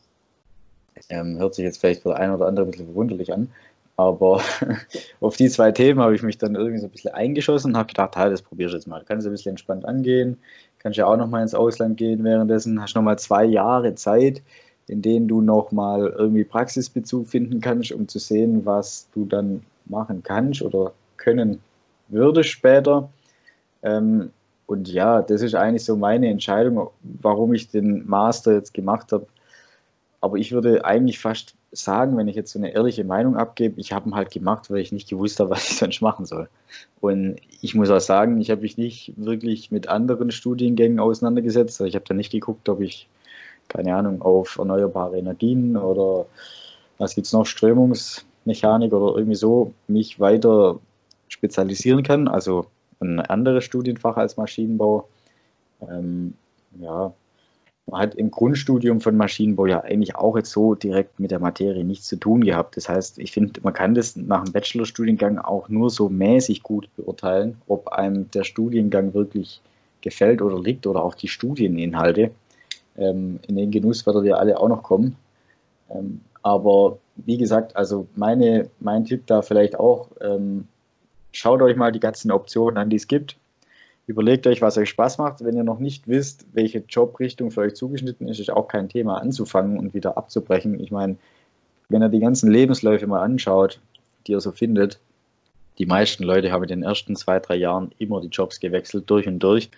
Ähm, 1.09 1.39
hört 1.39 1.55
sich 1.55 1.65
jetzt 1.65 1.79
vielleicht 1.79 2.03
für 2.03 2.17
ein 2.17 2.31
oder 2.31 2.47
andere 2.47 2.67
ein 2.67 2.71
bisschen 2.71 2.87
verwunderlich 2.87 3.33
an, 3.33 3.49
aber 3.97 4.43
auf 5.21 5.37
die 5.37 5.49
zwei 5.49 5.73
Themen 5.73 6.01
habe 6.01 6.15
ich 6.15 6.23
mich 6.23 6.37
dann 6.37 6.57
irgendwie 6.57 6.79
so 6.79 6.87
ein 6.87 6.91
bisschen 6.91 7.15
eingeschossen 7.15 7.73
und 7.73 7.77
habe 7.77 7.87
gedacht, 7.87 8.17
hey, 8.17 8.29
das 8.29 8.43
probierst 8.43 8.75
du 8.75 8.79
jetzt 8.79 8.87
mal. 8.87 9.03
Kannst 9.07 9.25
du 9.25 9.31
ein 9.31 9.33
bisschen 9.33 9.51
entspannt 9.51 9.85
angehen, 9.85 10.37
kannst 10.79 10.99
ja 10.99 11.07
auch 11.07 11.17
noch 11.17 11.29
mal 11.29 11.43
ins 11.43 11.55
Ausland 11.55 11.97
gehen 11.97 12.25
währenddessen, 12.25 12.83
hast 12.83 12.97
noch 12.97 13.03
mal 13.03 13.19
zwei 13.19 13.45
Jahre 13.45 13.95
Zeit, 13.95 14.43
in 14.89 15.03
denen 15.03 15.29
du 15.29 15.41
noch 15.41 15.71
mal 15.71 16.09
irgendwie 16.09 16.45
Praxisbezug 16.45 17.29
finden 17.29 17.61
kannst, 17.61 17.93
um 17.93 18.09
zu 18.09 18.19
sehen, 18.19 18.67
was 18.67 19.09
du 19.15 19.25
dann 19.25 19.63
machen 19.87 20.23
kannst 20.23 20.61
oder 20.63 20.93
können 21.17 21.61
würdest 22.09 22.51
später. 22.51 23.09
Ähm, 23.83 24.31
und 24.71 24.87
ja, 24.89 25.21
das 25.21 25.43
ist 25.43 25.57
eigentlich 25.57 25.85
so 25.85 25.97
meine 25.97 26.29
Entscheidung, 26.29 26.91
warum 27.03 27.53
ich 27.55 27.71
den 27.71 28.09
Master 28.09 28.53
jetzt 28.53 28.73
gemacht 28.73 29.11
habe. 29.11 29.27
Aber 30.21 30.37
ich 30.37 30.53
würde 30.53 30.85
eigentlich 30.85 31.19
fast 31.19 31.57
sagen, 31.73 32.17
wenn 32.17 32.29
ich 32.29 32.37
jetzt 32.37 32.53
so 32.53 32.61
eine 32.61 32.73
ehrliche 32.73 33.03
Meinung 33.03 33.35
abgebe, 33.35 33.81
ich 33.81 33.93
habe 33.93 34.09
ihn 34.09 34.15
halt 34.15 34.31
gemacht, 34.31 34.71
weil 34.71 34.79
ich 34.79 34.93
nicht 34.93 35.09
gewusst 35.09 35.41
habe, 35.41 35.51
was 35.57 35.69
ich 35.69 35.77
sonst 35.77 36.01
machen 36.03 36.25
soll. 36.25 36.49
Und 37.01 37.41
ich 37.61 37.75
muss 37.75 37.91
auch 37.91 37.99
sagen, 37.99 38.41
ich 38.41 38.49
habe 38.53 38.61
mich 38.61 38.79
nicht 38.79 39.13
wirklich 39.17 39.73
mit 39.73 39.89
anderen 39.89 40.31
Studiengängen 40.31 41.01
auseinandergesetzt. 41.01 41.81
Ich 41.81 41.97
habe 41.97 42.05
da 42.07 42.15
nicht 42.15 42.31
geguckt, 42.31 42.69
ob 42.69 42.81
ich, 42.81 43.09
keine 43.67 43.97
Ahnung, 43.97 44.23
auf 44.23 44.57
erneuerbare 44.57 45.19
Energien 45.19 45.77
oder 45.77 46.27
was 46.99 47.17
gibt 47.17 47.27
es 47.27 47.33
noch, 47.33 47.45
Strömungsmechanik 47.45 48.93
oder 48.93 49.19
irgendwie 49.19 49.35
so, 49.35 49.75
mich 49.89 50.21
weiter 50.21 50.79
spezialisieren 51.27 52.05
kann. 52.05 52.29
Also 52.29 52.67
ein 53.01 53.21
anderes 53.21 53.65
Studienfach 53.65 54.17
als 54.17 54.37
Maschinenbau. 54.37 55.09
Ähm, 55.89 56.35
ja, 56.79 57.13
man 57.87 58.01
hat 58.01 58.15
im 58.15 58.31
Grundstudium 58.31 59.01
von 59.01 59.17
Maschinenbau 59.17 59.67
ja 59.67 59.81
eigentlich 59.81 60.15
auch 60.15 60.37
jetzt 60.37 60.53
so 60.53 60.75
direkt 60.75 61.19
mit 61.19 61.31
der 61.31 61.41
Materie 61.41 61.85
nichts 61.85 62.07
zu 62.07 62.17
tun 62.17 62.45
gehabt. 62.45 62.77
Das 62.77 62.89
heißt, 62.89 63.19
ich 63.19 63.33
finde, 63.33 63.61
man 63.63 63.73
kann 63.73 63.95
das 63.95 64.17
nach 64.17 64.45
dem 64.45 64.53
Bachelorstudiengang 64.53 65.39
auch 65.39 65.69
nur 65.69 65.91
so 65.91 66.09
mäßig 66.09 66.63
gut 66.63 66.89
beurteilen, 66.97 67.61
ob 67.67 67.89
einem 67.89 68.31
der 68.31 68.45
Studiengang 68.45 69.15
wirklich 69.15 69.61
gefällt 70.03 70.41
oder 70.41 70.61
liegt 70.61 70.87
oder 70.87 71.03
auch 71.03 71.15
die 71.15 71.29
Studieninhalte. 71.29 72.31
Ähm, 72.97 73.41
in 73.49 73.57
den 73.57 73.71
Genuss 73.71 74.07
werden 74.07 74.23
wir 74.23 74.39
alle 74.39 74.59
auch 74.59 74.69
noch 74.69 74.83
kommen. 74.83 75.17
Ähm, 75.91 76.21
aber 76.43 76.99
wie 77.17 77.37
gesagt, 77.37 77.77
also 77.77 78.07
meine, 78.15 78.71
mein 78.79 79.05
Tipp 79.05 79.27
da 79.27 79.43
vielleicht 79.43 79.79
auch, 79.79 80.09
ähm, 80.21 80.69
schaut 81.33 81.63
euch 81.63 81.77
mal 81.77 81.93
die 81.93 82.01
ganzen 82.01 82.31
Optionen 82.31 82.79
an, 82.79 82.91
die 82.91 82.97
es 82.97 83.09
gibt. 83.09 83.37
Überlegt 84.07 84.47
euch, 84.47 84.61
was 84.61 84.77
euch 84.77 84.89
Spaß 84.89 85.19
macht. 85.19 85.45
Wenn 85.45 85.57
ihr 85.57 85.63
noch 85.63 85.79
nicht 85.79 86.09
wisst, 86.09 86.47
welche 86.53 86.83
Jobrichtung 86.89 87.51
für 87.51 87.61
euch 87.61 87.75
zugeschnitten 87.75 88.29
ist, 88.29 88.41
ist 88.41 88.51
auch 88.51 88.67
kein 88.67 88.89
Thema 88.89 89.19
anzufangen 89.19 89.79
und 89.79 89.95
wieder 89.95 90.17
abzubrechen. 90.17 90.81
Ich 90.81 90.91
meine, 90.91 91.17
wenn 91.89 92.03
ihr 92.03 92.09
die 92.09 92.21
ganzen 92.21 92.51
Lebensläufe 92.51 93.07
mal 93.07 93.23
anschaut, 93.23 93.81
die 94.27 94.33
ihr 94.33 94.41
so 94.41 94.53
findet, 94.53 94.99
die 95.79 95.87
meisten 95.87 96.25
Leute 96.25 96.53
haben 96.53 96.65
in 96.65 96.69
den 96.69 96.83
ersten 96.83 97.17
zwei, 97.17 97.39
drei 97.39 97.57
Jahren 97.57 97.93
immer 97.99 98.21
die 98.21 98.29
Jobs 98.29 98.61
gewechselt, 98.61 99.09
durch 99.09 99.27
und 99.27 99.39
durch. 99.39 99.71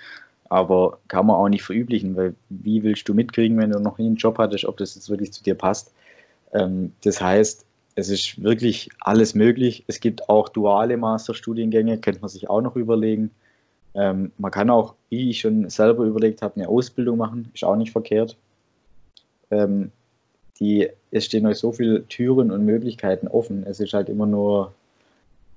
Aber 0.48 0.98
kann 1.08 1.26
man 1.26 1.36
auch 1.36 1.48
nicht 1.48 1.62
verüblichen, 1.62 2.16
weil 2.16 2.34
wie 2.48 2.82
willst 2.82 3.08
du 3.08 3.14
mitkriegen, 3.14 3.58
wenn 3.58 3.70
du 3.70 3.80
noch 3.80 3.98
nie 3.98 4.06
einen 4.06 4.16
Job 4.16 4.38
hattest, 4.38 4.64
ob 4.64 4.76
das 4.76 4.94
jetzt 4.94 5.08
wirklich 5.08 5.32
zu 5.32 5.42
dir 5.42 5.54
passt? 5.54 5.92
Ähm, 6.52 6.92
das 7.04 7.20
heißt, 7.20 7.64
es 7.94 8.08
ist 8.08 8.42
wirklich 8.42 8.90
alles 9.00 9.34
möglich. 9.34 9.84
Es 9.86 10.00
gibt 10.00 10.28
auch 10.28 10.48
duale 10.48 10.96
Masterstudiengänge, 10.96 11.98
könnte 11.98 12.20
man 12.20 12.30
sich 12.30 12.48
auch 12.48 12.60
noch 12.60 12.76
überlegen. 12.76 13.30
Ähm, 13.94 14.32
man 14.38 14.50
kann 14.50 14.70
auch, 14.70 14.94
wie 15.10 15.30
ich 15.30 15.40
schon 15.40 15.68
selber 15.68 16.04
überlegt 16.04 16.42
habe, 16.42 16.56
eine 16.56 16.68
Ausbildung 16.68 17.18
machen, 17.18 17.50
ist 17.52 17.64
auch 17.64 17.76
nicht 17.76 17.92
verkehrt. 17.92 18.36
Ähm, 19.50 19.92
die, 20.58 20.88
es 21.10 21.26
stehen 21.26 21.46
euch 21.46 21.58
so 21.58 21.72
viele 21.72 22.06
Türen 22.06 22.50
und 22.50 22.64
Möglichkeiten 22.64 23.28
offen. 23.28 23.64
Es 23.66 23.80
ist 23.80 23.92
halt 23.92 24.08
immer 24.08 24.26
nur 24.26 24.72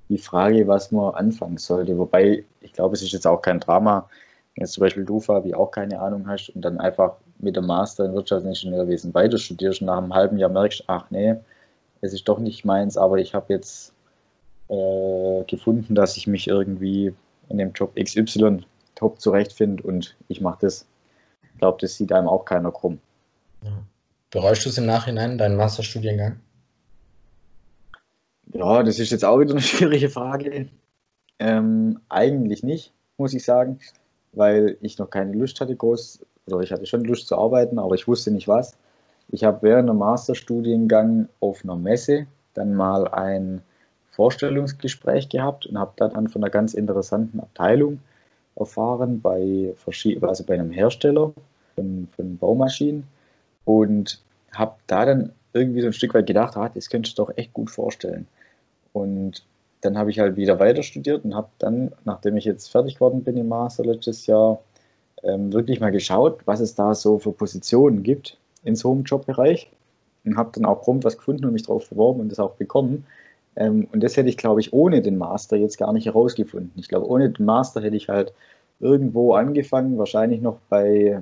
die 0.10 0.18
Frage, 0.18 0.68
was 0.68 0.92
man 0.92 1.16
anfangen 1.16 1.58
sollte. 1.58 1.98
Wobei, 1.98 2.44
ich 2.62 2.74
glaube, 2.74 2.96
es 2.96 3.02
ist 3.02 3.14
jetzt 3.14 3.28
auch 3.28 3.42
kein 3.42 3.60
Drama, 3.60 4.10
wenn 4.56 4.64
jetzt 4.64 4.74
zum 4.74 4.82
Beispiel 4.82 5.06
du, 5.06 5.20
Fabi, 5.20 5.54
auch 5.54 5.72
keine 5.72 6.00
Ahnung 6.00 6.28
hast 6.28 6.50
und 6.50 6.62
dann 6.62 6.80
einfach 6.80 7.16
mit 7.40 7.56
dem 7.56 7.66
Master 7.66 8.06
in 8.06 8.14
Wirtschaftsingenieurwesen 8.14 9.14
weiter 9.14 9.38
studierst 9.38 9.82
und 9.82 9.88
nach 9.88 9.98
einem 9.98 10.14
halben 10.14 10.38
Jahr 10.38 10.50
merkst, 10.50 10.84
ach 10.88 11.10
nee, 11.10 11.36
es 12.06 12.14
ist 12.14 12.28
doch 12.28 12.40
nicht 12.40 12.66
meins, 12.66 12.98
aber 12.98 13.18
ich 13.18 13.34
habe 13.34 13.54
jetzt 13.54 13.94
äh, 14.70 15.44
gefunden, 15.46 15.96
dass 15.96 16.18
ich 16.18 16.28
mich 16.28 16.48
irgendwie 16.48 17.14
in 17.50 17.58
dem 17.58 17.74
Job 17.74 17.96
XY 17.96 18.66
top 18.96 19.20
zurechtfinde 19.20 19.84
und 19.84 20.16
ich 20.28 20.42
mache 20.42 20.60
das. 20.62 20.88
Ich 21.54 21.60
glaube, 21.60 21.78
das 21.82 21.96
sieht 21.96 22.12
einem 22.12 22.28
auch 22.28 22.46
keiner 22.46 22.72
krumm. 22.72 23.00
Ja. 23.64 23.72
Bereust 24.32 24.66
du 24.66 24.70
es 24.70 24.78
im 24.78 24.86
Nachhinein, 24.86 25.38
deinen 25.38 25.56
Masterstudiengang? 25.56 26.40
Ja, 28.54 28.84
das 28.84 29.00
ist 29.00 29.12
jetzt 29.12 29.26
auch 29.26 29.40
wieder 29.40 29.52
eine 29.52 29.62
schwierige 29.62 30.10
Frage. 30.10 30.68
Ähm, 31.40 32.00
eigentlich 32.10 32.64
nicht, 32.64 32.94
muss 33.18 33.34
ich 33.34 33.44
sagen, 33.44 33.80
weil 34.34 34.78
ich 34.82 34.98
noch 34.98 35.10
keine 35.10 35.34
Lust 35.34 35.60
hatte, 35.62 35.76
groß, 35.76 36.26
oder 36.48 36.62
ich 36.62 36.72
hatte 36.72 36.86
schon 36.86 37.04
Lust 37.04 37.28
zu 37.28 37.38
arbeiten, 37.38 37.80
aber 37.80 37.96
ich 37.96 38.08
wusste 38.08 38.32
nicht 38.32 38.48
was. 38.48 38.78
Ich 39.30 39.44
habe 39.44 39.64
während 39.64 39.90
dem 39.90 39.98
Masterstudiengang 39.98 41.28
auf 41.40 41.64
einer 41.64 41.76
Messe 41.76 42.28
dann 42.54 42.76
mal 42.76 43.08
ein 43.08 43.62
Vorstellungsgespräch 44.12 45.30
gehabt 45.30 45.66
und 45.66 45.78
habe 45.78 45.94
da 45.98 46.08
dann 46.08 46.30
von 46.30 46.44
einer 46.44 46.52
ganz 46.52 46.74
interessanten 46.74 47.40
Abteilung 47.40 48.00
erfahren 48.56 49.22
bei, 49.22 49.74
also 50.22 50.44
bei 50.46 50.54
einem 50.54 50.72
Hersteller 50.72 51.34
von, 51.76 52.08
von 52.16 52.38
Baumaschinen 52.38 53.04
und 53.66 54.22
habe 54.54 54.76
da 54.88 55.06
dann 55.06 55.34
irgendwie 55.54 55.82
so 55.82 55.88
ein 55.88 55.94
Stück 55.94 56.14
weit 56.14 56.28
gedacht, 56.28 56.56
ah, 56.56 56.70
das 56.70 56.90
könntest 56.90 57.18
du 57.18 57.24
doch 57.24 57.38
echt 57.38 57.54
gut 57.54 57.70
vorstellen. 57.70 58.28
Und 58.94 59.44
dann 59.82 59.98
habe 59.98 60.10
ich 60.12 60.20
halt 60.20 60.38
wieder 60.38 60.60
weiter 60.60 60.84
studiert 60.84 61.26
und 61.26 61.36
habe 61.36 61.50
dann, 61.60 61.92
nachdem 62.06 62.38
ich 62.38 62.46
jetzt 62.46 62.70
fertig 62.70 62.96
geworden 62.96 63.24
bin 63.24 63.38
im 63.38 63.50
Master 63.50 63.84
letztes 63.84 64.26
Jahr, 64.28 64.60
ähm, 65.24 65.52
wirklich 65.52 65.80
mal 65.80 65.92
geschaut, 65.92 66.40
was 66.46 66.60
es 66.60 66.76
da 66.76 66.96
so 66.96 67.20
für 67.20 67.32
Positionen 67.32 68.04
gibt 68.04 68.38
ins 68.66 68.84
Home-Job-Bereich 68.84 69.72
und 70.26 70.38
habe 70.38 70.52
dann 70.54 70.66
auch 70.66 70.82
prompt 70.82 71.06
was 71.06 71.18
gefunden 71.18 71.46
und 71.46 71.54
mich 71.54 71.64
darauf 71.64 71.90
beworben 71.90 72.20
und 72.20 72.30
das 72.30 72.40
auch 72.40 72.56
bekommen. 72.56 73.06
Ähm, 73.56 73.88
und 73.92 74.04
das 74.04 74.18
hätte 74.18 74.30
ich, 74.30 74.38
glaube 74.38 74.60
ich, 74.60 74.74
ohne 74.74 75.02
den 75.02 75.18
Master 75.18 75.56
jetzt 75.56 75.78
gar 75.78 75.94
nicht 75.94 76.06
herausgefunden. 76.06 76.72
Ich 76.76 76.90
glaube, 76.90 77.08
ohne 77.08 77.30
den 77.30 77.46
Master 77.46 77.82
hätte 77.82 77.96
ich 77.96 78.10
halt 78.10 78.34
irgendwo 78.80 79.34
angefangen, 79.34 79.98
wahrscheinlich 79.98 80.42
noch 80.42 80.58
bei, 80.70 81.22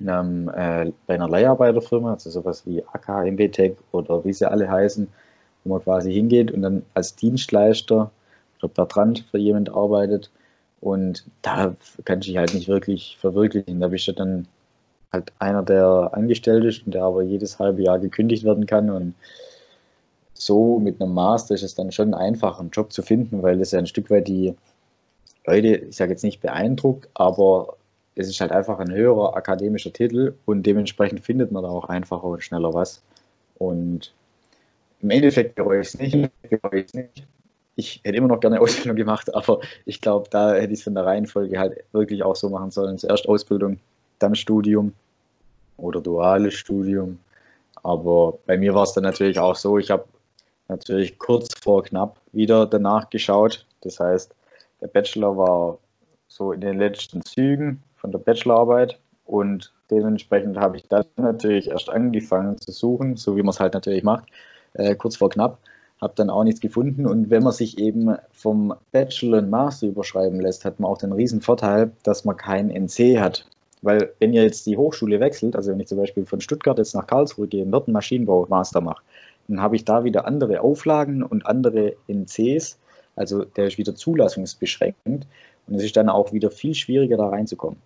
einem, 0.00 0.48
äh, 0.48 0.92
bei 1.06 1.14
einer 1.14 1.28
Leiharbeiterfirma, 1.28 2.12
also 2.12 2.28
sowas 2.28 2.66
wie 2.66 2.84
AK, 2.92 3.26
MBTech 3.26 3.76
oder 3.92 4.24
wie 4.24 4.32
sie 4.32 4.50
alle 4.50 4.70
heißen, 4.70 5.08
wo 5.64 5.70
man 5.70 5.82
quasi 5.82 6.12
hingeht 6.12 6.50
und 6.50 6.62
dann 6.62 6.82
als 6.94 7.16
Dienstleister 7.16 8.10
oder 8.58 8.68
Bertrand 8.68 9.24
für 9.30 9.38
jemand 9.38 9.70
arbeitet. 9.70 10.30
Und 10.80 11.24
da 11.42 11.74
kann 12.04 12.20
ich 12.20 12.36
halt 12.36 12.54
nicht 12.54 12.68
wirklich 12.68 13.16
verwirklichen. 13.20 13.80
Da 13.80 13.88
bist 13.88 14.08
du 14.08 14.12
dann 14.12 14.48
halt 15.12 15.32
einer, 15.38 15.62
der 15.62 16.10
angestellt 16.12 16.64
ist 16.64 16.86
und 16.86 16.94
der 16.94 17.04
aber 17.04 17.22
jedes 17.22 17.58
halbe 17.58 17.82
Jahr 17.82 17.98
gekündigt 17.98 18.44
werden 18.44 18.66
kann. 18.66 18.90
Und 18.90 19.14
so 20.34 20.78
mit 20.78 21.00
einem 21.00 21.14
Master 21.14 21.54
ist 21.54 21.62
es 21.62 21.74
dann 21.74 21.92
schon 21.92 22.14
einfach, 22.14 22.58
einen 22.58 22.70
Job 22.70 22.92
zu 22.92 23.02
finden, 23.02 23.42
weil 23.42 23.60
es 23.60 23.72
ja 23.72 23.78
ein 23.78 23.86
Stück 23.86 24.10
weit 24.10 24.28
die 24.28 24.54
Leute, 25.46 25.68
ich 25.68 25.96
sage 25.96 26.12
jetzt 26.12 26.24
nicht 26.24 26.40
beeindruckt, 26.40 27.08
aber 27.14 27.76
es 28.14 28.28
ist 28.28 28.40
halt 28.40 28.52
einfach 28.52 28.78
ein 28.78 28.92
höherer 28.92 29.36
akademischer 29.36 29.92
Titel 29.92 30.34
und 30.44 30.64
dementsprechend 30.64 31.20
findet 31.20 31.50
man 31.52 31.62
da 31.62 31.68
auch 31.68 31.88
einfacher 31.88 32.24
und 32.24 32.42
schneller 32.42 32.74
was. 32.74 33.02
Und 33.56 34.12
im 35.00 35.10
Endeffekt 35.10 35.54
bereue 35.56 35.80
ich 35.80 35.88
es 35.88 35.98
nicht, 35.98 36.14
nicht. 36.14 37.26
Ich 37.74 38.00
hätte 38.04 38.16
immer 38.16 38.28
noch 38.28 38.40
gerne 38.40 38.60
Ausbildung 38.60 38.96
gemacht, 38.96 39.34
aber 39.34 39.60
ich 39.86 40.00
glaube, 40.00 40.28
da 40.30 40.54
hätte 40.54 40.72
ich 40.72 40.80
es 40.80 40.84
von 40.84 40.94
der 40.94 41.06
Reihenfolge 41.06 41.58
halt 41.58 41.84
wirklich 41.92 42.22
auch 42.22 42.36
so 42.36 42.50
machen 42.50 42.70
sollen. 42.70 42.98
Zuerst 42.98 43.28
Ausbildung, 43.28 43.80
dann 44.18 44.34
Studium 44.34 44.92
oder 45.82 46.00
duales 46.00 46.54
Studium. 46.54 47.18
Aber 47.82 48.38
bei 48.46 48.56
mir 48.56 48.74
war 48.74 48.84
es 48.84 48.92
dann 48.92 49.04
natürlich 49.04 49.38
auch 49.38 49.56
so, 49.56 49.78
ich 49.78 49.90
habe 49.90 50.04
natürlich 50.68 51.18
kurz 51.18 51.48
vor 51.62 51.82
knapp 51.82 52.16
wieder 52.32 52.66
danach 52.66 53.10
geschaut. 53.10 53.66
Das 53.82 54.00
heißt, 54.00 54.34
der 54.80 54.86
Bachelor 54.86 55.36
war 55.36 55.78
so 56.28 56.52
in 56.52 56.60
den 56.60 56.78
letzten 56.78 57.24
Zügen 57.24 57.82
von 57.96 58.10
der 58.10 58.18
Bachelorarbeit 58.18 58.98
und 59.24 59.72
dementsprechend 59.90 60.56
habe 60.56 60.78
ich 60.78 60.88
dann 60.88 61.04
natürlich 61.16 61.68
erst 61.68 61.90
angefangen 61.90 62.58
zu 62.58 62.72
suchen, 62.72 63.16
so 63.16 63.36
wie 63.36 63.42
man 63.42 63.50
es 63.50 63.60
halt 63.60 63.74
natürlich 63.74 64.02
macht, 64.02 64.24
äh, 64.74 64.94
kurz 64.94 65.16
vor 65.16 65.30
knapp. 65.30 65.58
Habe 66.00 66.14
dann 66.16 66.30
auch 66.30 66.42
nichts 66.42 66.60
gefunden 66.60 67.06
und 67.06 67.30
wenn 67.30 67.44
man 67.44 67.52
sich 67.52 67.78
eben 67.78 68.16
vom 68.32 68.74
Bachelor 68.90 69.38
und 69.38 69.50
Master 69.50 69.86
überschreiben 69.86 70.40
lässt, 70.40 70.64
hat 70.64 70.80
man 70.80 70.90
auch 70.90 70.98
den 70.98 71.12
riesen 71.12 71.40
Vorteil, 71.40 71.92
dass 72.02 72.24
man 72.24 72.36
kein 72.36 72.70
NC 72.70 73.20
hat. 73.20 73.46
Weil 73.82 74.12
wenn 74.20 74.32
ihr 74.32 74.44
jetzt 74.44 74.66
die 74.66 74.76
Hochschule 74.76 75.20
wechselt, 75.20 75.56
also 75.56 75.72
wenn 75.72 75.80
ich 75.80 75.88
zum 75.88 75.98
Beispiel 75.98 76.24
von 76.24 76.40
Stuttgart 76.40 76.78
jetzt 76.78 76.94
nach 76.94 77.06
Karlsruhe 77.06 77.48
gehe 77.48 77.64
und 77.64 77.72
dort 77.72 77.88
einen 77.88 77.94
Maschinenbau-Master 77.94 78.80
mache, 78.80 79.02
dann 79.48 79.60
habe 79.60 79.76
ich 79.76 79.84
da 79.84 80.04
wieder 80.04 80.24
andere 80.24 80.60
Auflagen 80.60 81.22
und 81.22 81.44
andere 81.44 81.94
NCs, 82.08 82.78
also 83.16 83.44
der 83.44 83.66
ist 83.66 83.78
wieder 83.78 83.94
zulassungsbeschränkt 83.94 85.26
und 85.66 85.74
es 85.74 85.82
ist 85.82 85.96
dann 85.96 86.08
auch 86.08 86.32
wieder 86.32 86.50
viel 86.50 86.74
schwieriger 86.74 87.16
da 87.16 87.28
reinzukommen. 87.28 87.78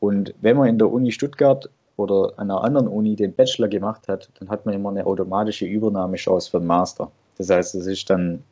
Und 0.00 0.34
wenn 0.40 0.56
man 0.56 0.68
in 0.68 0.78
der 0.78 0.90
Uni 0.90 1.12
Stuttgart 1.12 1.68
oder 1.96 2.32
an 2.36 2.50
einer 2.50 2.64
anderen 2.64 2.88
Uni 2.88 3.14
den 3.14 3.34
Bachelor 3.34 3.68
gemacht 3.68 4.08
hat, 4.08 4.30
dann 4.38 4.48
hat 4.48 4.66
man 4.66 4.74
immer 4.74 4.88
eine 4.88 5.06
automatische 5.06 5.66
Übernahmechance 5.66 6.50
für 6.50 6.58
den 6.58 6.66
Master. 6.66 7.10
Das 7.36 7.50
heißt, 7.50 7.74
es 7.74 7.86
ist 7.86 8.08
dann 8.10 8.42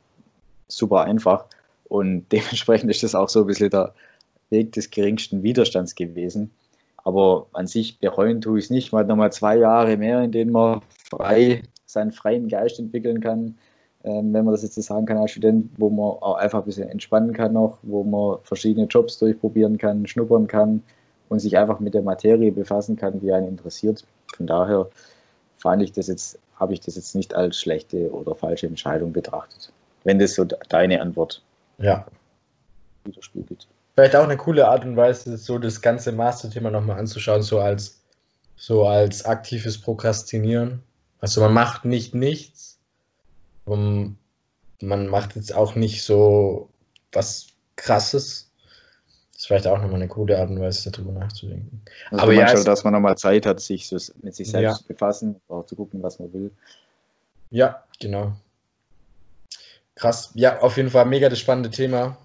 super 0.69 1.03
einfach 1.03 1.47
und 1.89 2.27
dementsprechend 2.33 2.91
ist 2.91 3.03
das 3.03 3.15
auch 3.15 3.29
so 3.29 3.41
ein 3.41 3.47
bisschen 3.47 3.71
der 3.71 3.95
Weg 4.51 4.73
des 4.73 4.91
geringsten 4.91 5.43
Widerstands 5.43 5.95
gewesen. 5.95 6.51
Aber 7.05 7.47
an 7.53 7.67
sich 7.67 7.99
bereuen 7.99 8.41
tue 8.41 8.59
ich 8.59 8.67
es 8.67 8.71
nicht. 8.71 8.93
Man 8.93 9.01
hat 9.01 9.09
nochmal 9.09 9.33
zwei 9.33 9.57
Jahre 9.57 9.97
mehr, 9.97 10.23
in 10.23 10.33
denen 10.33 10.53
man 10.53 10.81
frei 11.11 11.63
seinen 11.87 12.13
freien 12.13 12.49
Geist 12.49 12.79
entwickeln 12.79 13.21
kann, 13.21 13.57
ähm, 14.05 14.33
wenn 14.33 14.45
man 14.45 14.53
das 14.53 14.63
jetzt 14.63 14.75
so 14.75 14.81
sagen 14.81 15.07
kann 15.07 15.19
als 15.19 15.33
Student, 15.33 15.71
wo 15.77 15.91
man 15.91 16.23
auch 16.23 16.37
einfach 16.37 16.61
ein 16.61 16.65
bisschen 16.65 16.89
entspannen 16.89 17.33
kann 17.33 17.53
noch, 17.53 17.79
wo 17.83 18.03
man 18.03 18.39
verschiedene 18.43 18.87
Jobs 18.87 19.19
durchprobieren 19.19 19.79
kann, 19.79 20.07
schnuppern 20.07 20.47
kann 20.47 20.83
und 21.29 21.39
sich 21.39 21.57
einfach 21.57 21.81
mit 21.81 21.95
der 21.95 22.03
Materie 22.03 22.51
befassen 22.51 22.97
kann, 22.97 23.21
die 23.21 23.33
einen 23.33 23.49
interessiert. 23.49 24.05
Von 24.37 24.47
daher 24.47 24.89
fand 25.59 25.83
ich 25.83 25.93
das 25.93 26.09
jetzt, 26.09 26.39
habe 26.57 26.73
ich 26.73 26.81
das 26.81 26.97
jetzt 26.97 27.15
nicht 27.15 27.35
als 27.35 27.59
schlechte 27.59 28.11
oder 28.11 28.35
falsche 28.35 28.67
Entscheidung 28.67 29.13
betrachtet. 29.13 29.73
Wenn 30.05 30.19
das 30.19 30.35
so 30.35 30.45
deine 30.45 31.01
Antwort 31.01 31.43
ja. 31.79 32.07
widerspiegelt 33.05 33.69
vielleicht 33.95 34.17
auch 34.17 34.25
eine 34.25 34.37
coole 34.37 34.69
Art 34.69 34.85
und 34.85 34.97
Weise, 34.97 35.37
so 35.37 35.59
das 35.59 35.81
ganze 35.81 36.13
Master-Thema 36.13 36.71
nochmal 36.71 36.99
anzuschauen, 36.99 37.43
so 37.43 37.61
als, 37.61 38.01
so 38.57 38.87
als 38.87 39.25
aktives 39.25 39.81
Prokrastinieren. 39.81 40.83
Also 41.21 41.41
man 41.41 41.53
macht 41.53 41.85
nicht 41.85 42.15
nichts. 42.15 42.79
Man 43.65 44.17
macht 44.81 45.37
jetzt 45.37 45.55
auch 45.55 45.75
nicht 45.75 46.03
so 46.03 46.69
was 47.13 47.49
Krasses. 47.77 48.51
Das 49.33 49.43
ist 49.43 49.47
vielleicht 49.47 49.67
auch 49.67 49.79
nochmal 49.79 49.97
eine 49.97 50.09
coole 50.09 50.39
Art 50.39 50.51
und 50.51 50.61
Weise, 50.61 50.91
darüber 50.91 51.13
nachzudenken. 51.13 51.83
Also 52.11 52.23
Aber 52.23 52.33
ja, 52.33 52.49
schon, 52.49 52.65
dass 52.65 52.85
man 52.85 52.93
nochmal 52.93 53.17
Zeit 53.17 53.47
hat, 53.47 53.61
sich 53.61 53.89
so 53.89 53.97
mit 54.23 54.35
sich 54.35 54.51
selbst 54.51 54.63
ja. 54.63 54.75
zu 54.75 54.87
befassen, 54.87 55.41
auch 55.49 55.67
zu 55.67 55.77
gucken, 55.77 56.03
was 56.03 56.19
man 56.19 56.33
will. 56.33 56.51
Ja, 57.51 57.85
genau. 58.01 58.33
Krass. 59.95 60.31
Ja, 60.35 60.61
auf 60.61 60.77
jeden 60.77 60.91
Fall 60.91 61.07
mega 61.07 61.29
das 61.29 61.39
spannende 61.39 61.71
Thema. 61.71 62.17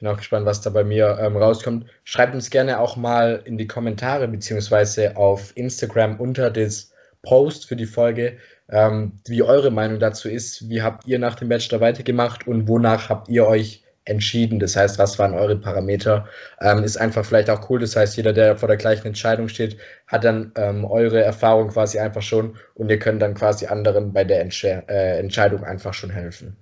Bin 0.00 0.08
auch 0.08 0.16
gespannt, 0.16 0.46
was 0.46 0.62
da 0.62 0.70
bei 0.70 0.82
mir 0.82 1.18
ähm, 1.20 1.36
rauskommt. 1.36 1.84
Schreibt 2.04 2.34
uns 2.34 2.48
gerne 2.48 2.80
auch 2.80 2.96
mal 2.96 3.42
in 3.44 3.58
die 3.58 3.66
Kommentare 3.66 4.26
beziehungsweise 4.28 5.16
auf 5.16 5.54
Instagram 5.56 6.18
unter 6.18 6.50
das 6.50 6.90
Post 7.22 7.66
für 7.66 7.76
die 7.76 7.84
Folge, 7.84 8.38
ähm, 8.70 9.12
wie 9.26 9.42
eure 9.42 9.70
Meinung 9.70 9.98
dazu 9.98 10.30
ist. 10.30 10.70
Wie 10.70 10.80
habt 10.80 11.06
ihr 11.06 11.18
nach 11.18 11.34
dem 11.34 11.50
Bachelor 11.50 11.80
weitergemacht 11.80 12.46
und 12.46 12.66
wonach 12.66 13.10
habt 13.10 13.28
ihr 13.28 13.46
euch 13.46 13.84
entschieden? 14.06 14.58
Das 14.58 14.74
heißt, 14.74 14.98
was 14.98 15.18
waren 15.18 15.34
eure 15.34 15.56
Parameter? 15.56 16.26
Ähm, 16.62 16.82
ist 16.82 16.96
einfach 16.96 17.26
vielleicht 17.26 17.50
auch 17.50 17.68
cool. 17.68 17.80
Das 17.80 17.94
heißt, 17.94 18.16
jeder, 18.16 18.32
der 18.32 18.56
vor 18.56 18.68
der 18.68 18.78
gleichen 18.78 19.06
Entscheidung 19.06 19.48
steht, 19.48 19.76
hat 20.06 20.24
dann 20.24 20.52
ähm, 20.56 20.86
eure 20.86 21.22
Erfahrung 21.22 21.68
quasi 21.68 21.98
einfach 21.98 22.22
schon 22.22 22.56
und 22.74 22.90
ihr 22.90 22.98
könnt 22.98 23.20
dann 23.20 23.34
quasi 23.34 23.66
anderen 23.66 24.14
bei 24.14 24.24
der 24.24 24.40
Entsch 24.40 24.64
äh, 24.64 25.18
Entscheidung 25.18 25.62
einfach 25.62 25.92
schon 25.92 26.10
helfen. 26.10 26.56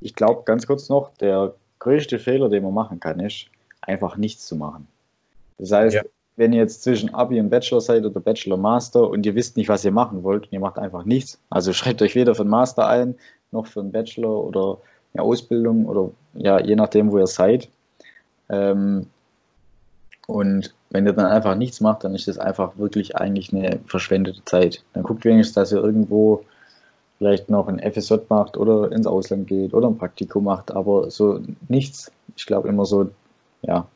Ich 0.00 0.14
glaube, 0.14 0.42
ganz 0.44 0.66
kurz 0.66 0.90
noch, 0.90 1.14
der 1.16 1.54
größte 1.78 2.18
Fehler, 2.18 2.48
den 2.48 2.62
man 2.62 2.74
machen 2.74 3.00
kann, 3.00 3.20
ist, 3.20 3.46
einfach 3.80 4.16
nichts 4.16 4.46
zu 4.46 4.56
machen. 4.56 4.86
Das 5.58 5.72
heißt, 5.72 5.96
ja. 5.96 6.02
wenn 6.36 6.52
ihr 6.52 6.60
jetzt 6.60 6.82
zwischen 6.82 7.14
Abi 7.14 7.40
und 7.40 7.50
Bachelor 7.50 7.80
seid 7.80 8.04
oder 8.04 8.20
Bachelor 8.20 8.56
Master 8.56 9.08
und 9.08 9.24
ihr 9.24 9.34
wisst 9.34 9.56
nicht, 9.56 9.68
was 9.68 9.84
ihr 9.84 9.92
machen 9.92 10.22
wollt 10.22 10.44
und 10.44 10.52
ihr 10.52 10.60
macht 10.60 10.78
einfach 10.78 11.04
nichts, 11.04 11.38
also 11.50 11.72
schreibt 11.74 12.02
euch 12.02 12.14
weder 12.14 12.34
für 12.34 12.42
einen 12.42 12.50
Master 12.50 12.86
ein, 12.86 13.14
noch 13.52 13.66
für 13.66 13.80
einen 13.80 13.92
Bachelor 13.92 14.44
oder 14.44 14.78
eine 15.14 15.22
Ausbildung 15.22 15.86
oder 15.86 16.10
ja, 16.34 16.60
je 16.60 16.76
nachdem, 16.76 17.10
wo 17.12 17.18
ihr 17.18 17.26
seid. 17.26 17.68
Ähm, 18.48 19.06
und 20.26 20.74
wenn 20.90 21.06
ihr 21.06 21.12
dann 21.12 21.26
einfach 21.26 21.54
nichts 21.54 21.80
macht, 21.80 22.04
dann 22.04 22.14
ist 22.14 22.28
das 22.28 22.38
einfach 22.38 22.76
wirklich 22.76 23.16
eigentlich 23.16 23.52
eine 23.52 23.78
verschwendete 23.86 24.44
Zeit. 24.44 24.82
Dann 24.92 25.04
guckt 25.04 25.24
wenigstens, 25.24 25.54
dass 25.54 25.72
ihr 25.72 25.82
irgendwo 25.82 26.44
vielleicht 27.18 27.48
noch 27.48 27.68
ein 27.68 27.80
FSJ 27.80 28.14
macht 28.28 28.56
oder 28.56 28.92
ins 28.92 29.06
Ausland 29.06 29.46
geht 29.48 29.72
oder 29.74 29.88
ein 29.88 29.98
Praktikum 29.98 30.44
macht, 30.44 30.70
aber 30.70 31.10
so 31.10 31.40
nichts. 31.68 32.12
Ich 32.36 32.46
glaube 32.46 32.68
immer 32.68 32.84
so, 32.84 33.10
ja, 33.62 33.88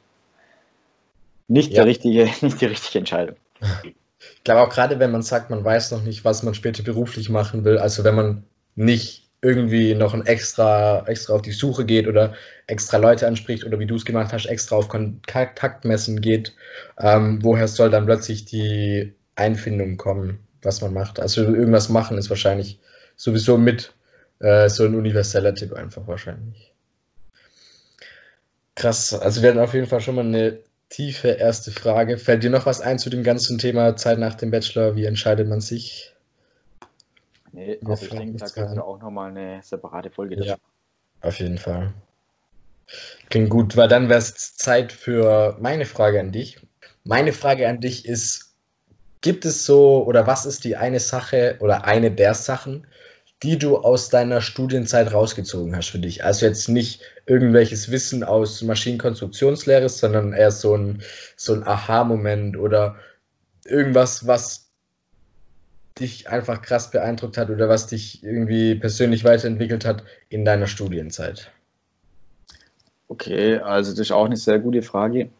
nicht, 1.51 1.73
ja. 1.73 1.77
Der 1.83 1.87
richtige, 1.87 2.31
nicht 2.43 2.61
die 2.61 2.67
richtige 2.67 3.01
Entscheidung. 3.01 3.35
Ich 4.37 4.45
glaube 4.45 4.63
auch 4.63 4.71
gerade, 4.71 5.01
wenn 5.01 5.11
man 5.11 5.23
sagt, 5.23 5.51
man 5.51 5.65
weiß 5.65 5.91
noch 5.91 6.03
nicht, 6.03 6.25
was 6.25 6.45
man 6.45 6.55
später 6.55 6.85
beruflich 6.85 7.29
machen 7.29 7.65
will, 7.65 7.79
also 7.79 8.05
wenn 8.05 8.15
man 8.15 8.45
nicht 8.77 9.29
irgendwie 9.43 9.95
noch 9.95 10.15
ein 10.15 10.27
extra, 10.27 11.05
extra 11.07 11.35
auf 11.35 11.43
die 11.43 11.51
Suche 11.51 11.85
geht 11.85 12.07
oder 12.07 12.35
extra 12.69 12.99
Leute 12.99 13.27
anspricht 13.27 13.65
oder 13.65 13.81
wie 13.81 13.87
du 13.87 13.97
es 13.97 14.05
gemacht 14.05 14.33
hast, 14.33 14.47
extra 14.47 14.77
auf 14.77 14.89
Kontaktmessen 14.89 16.21
geht, 16.21 16.55
ähm, 16.99 17.43
woher 17.43 17.67
soll 17.67 17.91
dann 17.91 18.07
plötzlich 18.07 18.45
die 18.45 19.13
Einfindung 19.35 19.97
kommen, 19.97 20.39
was 20.63 20.83
man 20.83 20.93
macht? 20.93 21.19
Also 21.19 21.43
irgendwas 21.43 21.89
machen 21.89 22.17
ist 22.17 22.31
wahrscheinlich 22.31 22.79
sowieso 23.21 23.59
mit 23.59 23.93
äh, 24.39 24.69
so 24.71 24.87
ein 24.87 24.95
universeller 24.95 25.55
Tipp 25.55 25.75
einfach 25.75 26.07
wahrscheinlich. 26.07 26.73
Krass, 28.75 29.13
also 29.13 29.43
wir 29.43 29.51
hatten 29.51 29.59
auf 29.59 29.75
jeden 29.75 29.87
Fall 29.87 30.01
schon 30.01 30.15
mal 30.15 30.25
eine 30.25 30.59
tiefe 30.89 31.29
erste 31.29 31.71
Frage. 31.71 32.17
Fällt 32.17 32.43
dir 32.43 32.51
noch 32.51 32.65
was 32.65 32.81
ein 32.81 32.99
zu 32.99 33.11
dem 33.11 33.23
ganzen 33.23 33.59
Thema 33.59 33.95
Zeit 33.97 34.19
nach 34.19 34.35
dem 34.35 34.51
Bachelor? 34.51 34.97
Wie 34.97 35.05
entscheidet 35.05 35.49
man 35.49 35.61
sich? 35.61 36.15
Nee, 37.53 37.79
also 37.85 38.07
ich 38.07 38.11
denke, 38.11 38.39
da 38.39 38.49
können 38.49 38.75
wir 38.75 38.85
auch 38.85 39.01
nochmal 39.01 39.31
eine 39.31 39.61
separate 39.63 40.11
Folge 40.11 40.37
dazu. 40.37 40.49
Ja, 40.49 40.57
auf 41.21 41.39
jeden 41.41 41.59
Fall. 41.59 41.93
Klingt 43.29 43.51
gut, 43.51 43.77
weil 43.77 43.89
dann 43.89 44.09
wäre 44.09 44.19
es 44.19 44.57
Zeit 44.57 44.93
für 44.93 45.57
meine 45.61 45.85
Frage 45.85 46.19
an 46.19 46.33
dich. 46.33 46.59
Meine 47.05 47.33
Frage 47.33 47.69
an 47.69 47.81
dich 47.81 48.07
ist, 48.07 48.57
gibt 49.21 49.45
es 49.45 49.67
so 49.67 50.05
oder 50.07 50.27
was 50.27 50.47
ist 50.47 50.65
die 50.65 50.77
eine 50.77 51.01
Sache 51.01 51.57
oder 51.61 51.85
eine 51.85 52.11
der 52.11 52.35
Sachen, 52.35 52.87
die 53.43 53.59
du 53.59 53.79
aus 53.79 54.11
deiner 54.11 54.41
Studienzeit 54.41 55.13
rausgezogen 55.13 55.75
hast 55.75 55.89
für 55.89 55.99
dich? 55.99 56.25
Also 56.25 56.47
jetzt 56.47 56.69
nicht 56.69 57.01
irgendwelches 57.27 57.91
Wissen 57.91 58.23
aus 58.23 58.63
Maschinenkonstruktionslehre, 58.63 59.89
sondern 59.89 60.33
eher 60.33 60.51
so 60.51 60.77
ein, 60.77 61.03
so 61.37 61.55
ein 61.55 61.67
Aha-Moment 61.67 62.57
oder 62.57 62.97
irgendwas, 63.65 64.27
was 64.27 64.71
dich 65.99 66.29
einfach 66.29 66.63
krass 66.63 66.91
beeindruckt 66.91 67.37
hat 67.37 67.51
oder 67.51 67.69
was 67.69 67.87
dich 67.87 68.23
irgendwie 68.23 68.75
persönlich 68.75 69.25
weiterentwickelt 69.25 69.85
hat 69.85 70.03
in 70.29 70.45
deiner 70.45 70.67
Studienzeit? 70.67 71.51
Okay, 73.09 73.59
also 73.59 73.91
das 73.91 74.01
ist 74.01 74.13
auch 74.13 74.25
eine 74.25 74.37
sehr 74.37 74.59
gute 74.59 74.83
Frage. 74.83 75.31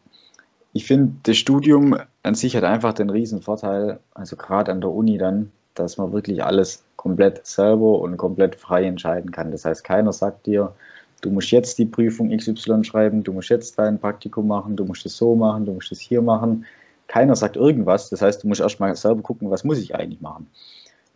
Ich 0.73 0.85
finde, 0.85 1.15
das 1.23 1.37
Studium 1.37 1.97
an 2.23 2.35
sich 2.35 2.55
hat 2.55 2.63
einfach 2.63 2.93
den 2.93 3.09
riesen 3.09 3.41
Vorteil, 3.41 3.99
also 4.13 4.35
gerade 4.35 4.71
an 4.71 4.81
der 4.81 4.91
Uni 4.91 5.17
dann, 5.17 5.51
dass 5.73 5.97
man 5.97 6.11
wirklich 6.13 6.43
alles 6.43 6.83
komplett 7.01 7.45
selber 7.45 7.99
und 7.99 8.17
komplett 8.17 8.55
frei 8.55 8.85
entscheiden 8.85 9.31
kann. 9.31 9.51
Das 9.51 9.65
heißt, 9.65 9.83
keiner 9.83 10.13
sagt 10.13 10.45
dir, 10.45 10.73
du 11.21 11.29
musst 11.29 11.51
jetzt 11.51 11.77
die 11.79 11.85
Prüfung 11.85 12.35
XY 12.35 12.83
schreiben, 12.83 13.23
du 13.23 13.33
musst 13.33 13.49
jetzt 13.49 13.77
dein 13.79 13.99
Praktikum 13.99 14.47
machen, 14.47 14.75
du 14.75 14.85
musst 14.85 15.05
es 15.05 15.17
so 15.17 15.35
machen, 15.35 15.65
du 15.65 15.73
musst 15.73 15.91
es 15.91 15.99
hier 15.99 16.21
machen 16.21 16.65
keiner 17.11 17.35
sagt 17.35 17.57
irgendwas. 17.57 18.09
Das 18.09 18.21
heißt, 18.21 18.41
du 18.41 18.47
musst 18.47 18.61
erstmal 18.61 18.95
selber 18.95 19.21
gucken, 19.21 19.51
was 19.51 19.65
muss 19.65 19.79
ich 19.79 19.93
eigentlich 19.93 20.21
machen. 20.21 20.47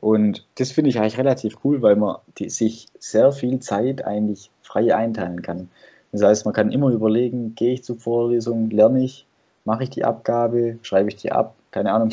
Und 0.01 0.45
das 0.55 0.71
finde 0.71 0.89
ich 0.89 0.99
eigentlich 0.99 1.17
relativ 1.17 1.55
cool, 1.63 1.81
weil 1.81 1.95
man 1.95 2.17
die, 2.37 2.49
sich 2.49 2.87
sehr 2.99 3.31
viel 3.31 3.59
Zeit 3.61 4.03
eigentlich 4.05 4.51
frei 4.61 4.93
einteilen 4.93 5.41
kann. 5.41 5.69
Das 6.11 6.21
heißt, 6.21 6.43
man 6.43 6.53
kann 6.53 6.73
immer 6.73 6.89
überlegen, 6.89 7.55
gehe 7.55 7.73
ich 7.73 7.85
zur 7.85 7.95
Vorlesung, 7.95 8.69
lerne 8.71 9.05
ich, 9.05 9.25
mache 9.63 9.83
ich 9.83 9.89
die 9.89 10.03
Abgabe, 10.03 10.79
schreibe 10.81 11.07
ich 11.07 11.15
die 11.15 11.31
ab, 11.31 11.55
keine 11.75 11.91
Ahnung. 11.91 12.09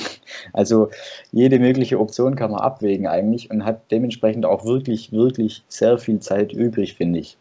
Also 0.53 0.91
jede 1.31 1.59
mögliche 1.61 1.99
Option 1.99 2.35
kann 2.35 2.51
man 2.51 2.61
abwägen 2.61 3.07
eigentlich 3.07 3.49
und 3.51 3.65
hat 3.65 3.91
dementsprechend 3.91 4.45
auch 4.45 4.65
wirklich, 4.65 5.13
wirklich 5.13 5.63
sehr 5.69 5.99
viel 5.99 6.19
Zeit 6.19 6.53
übrig, 6.53 6.95
finde 6.95 7.21
ich. 7.21 7.39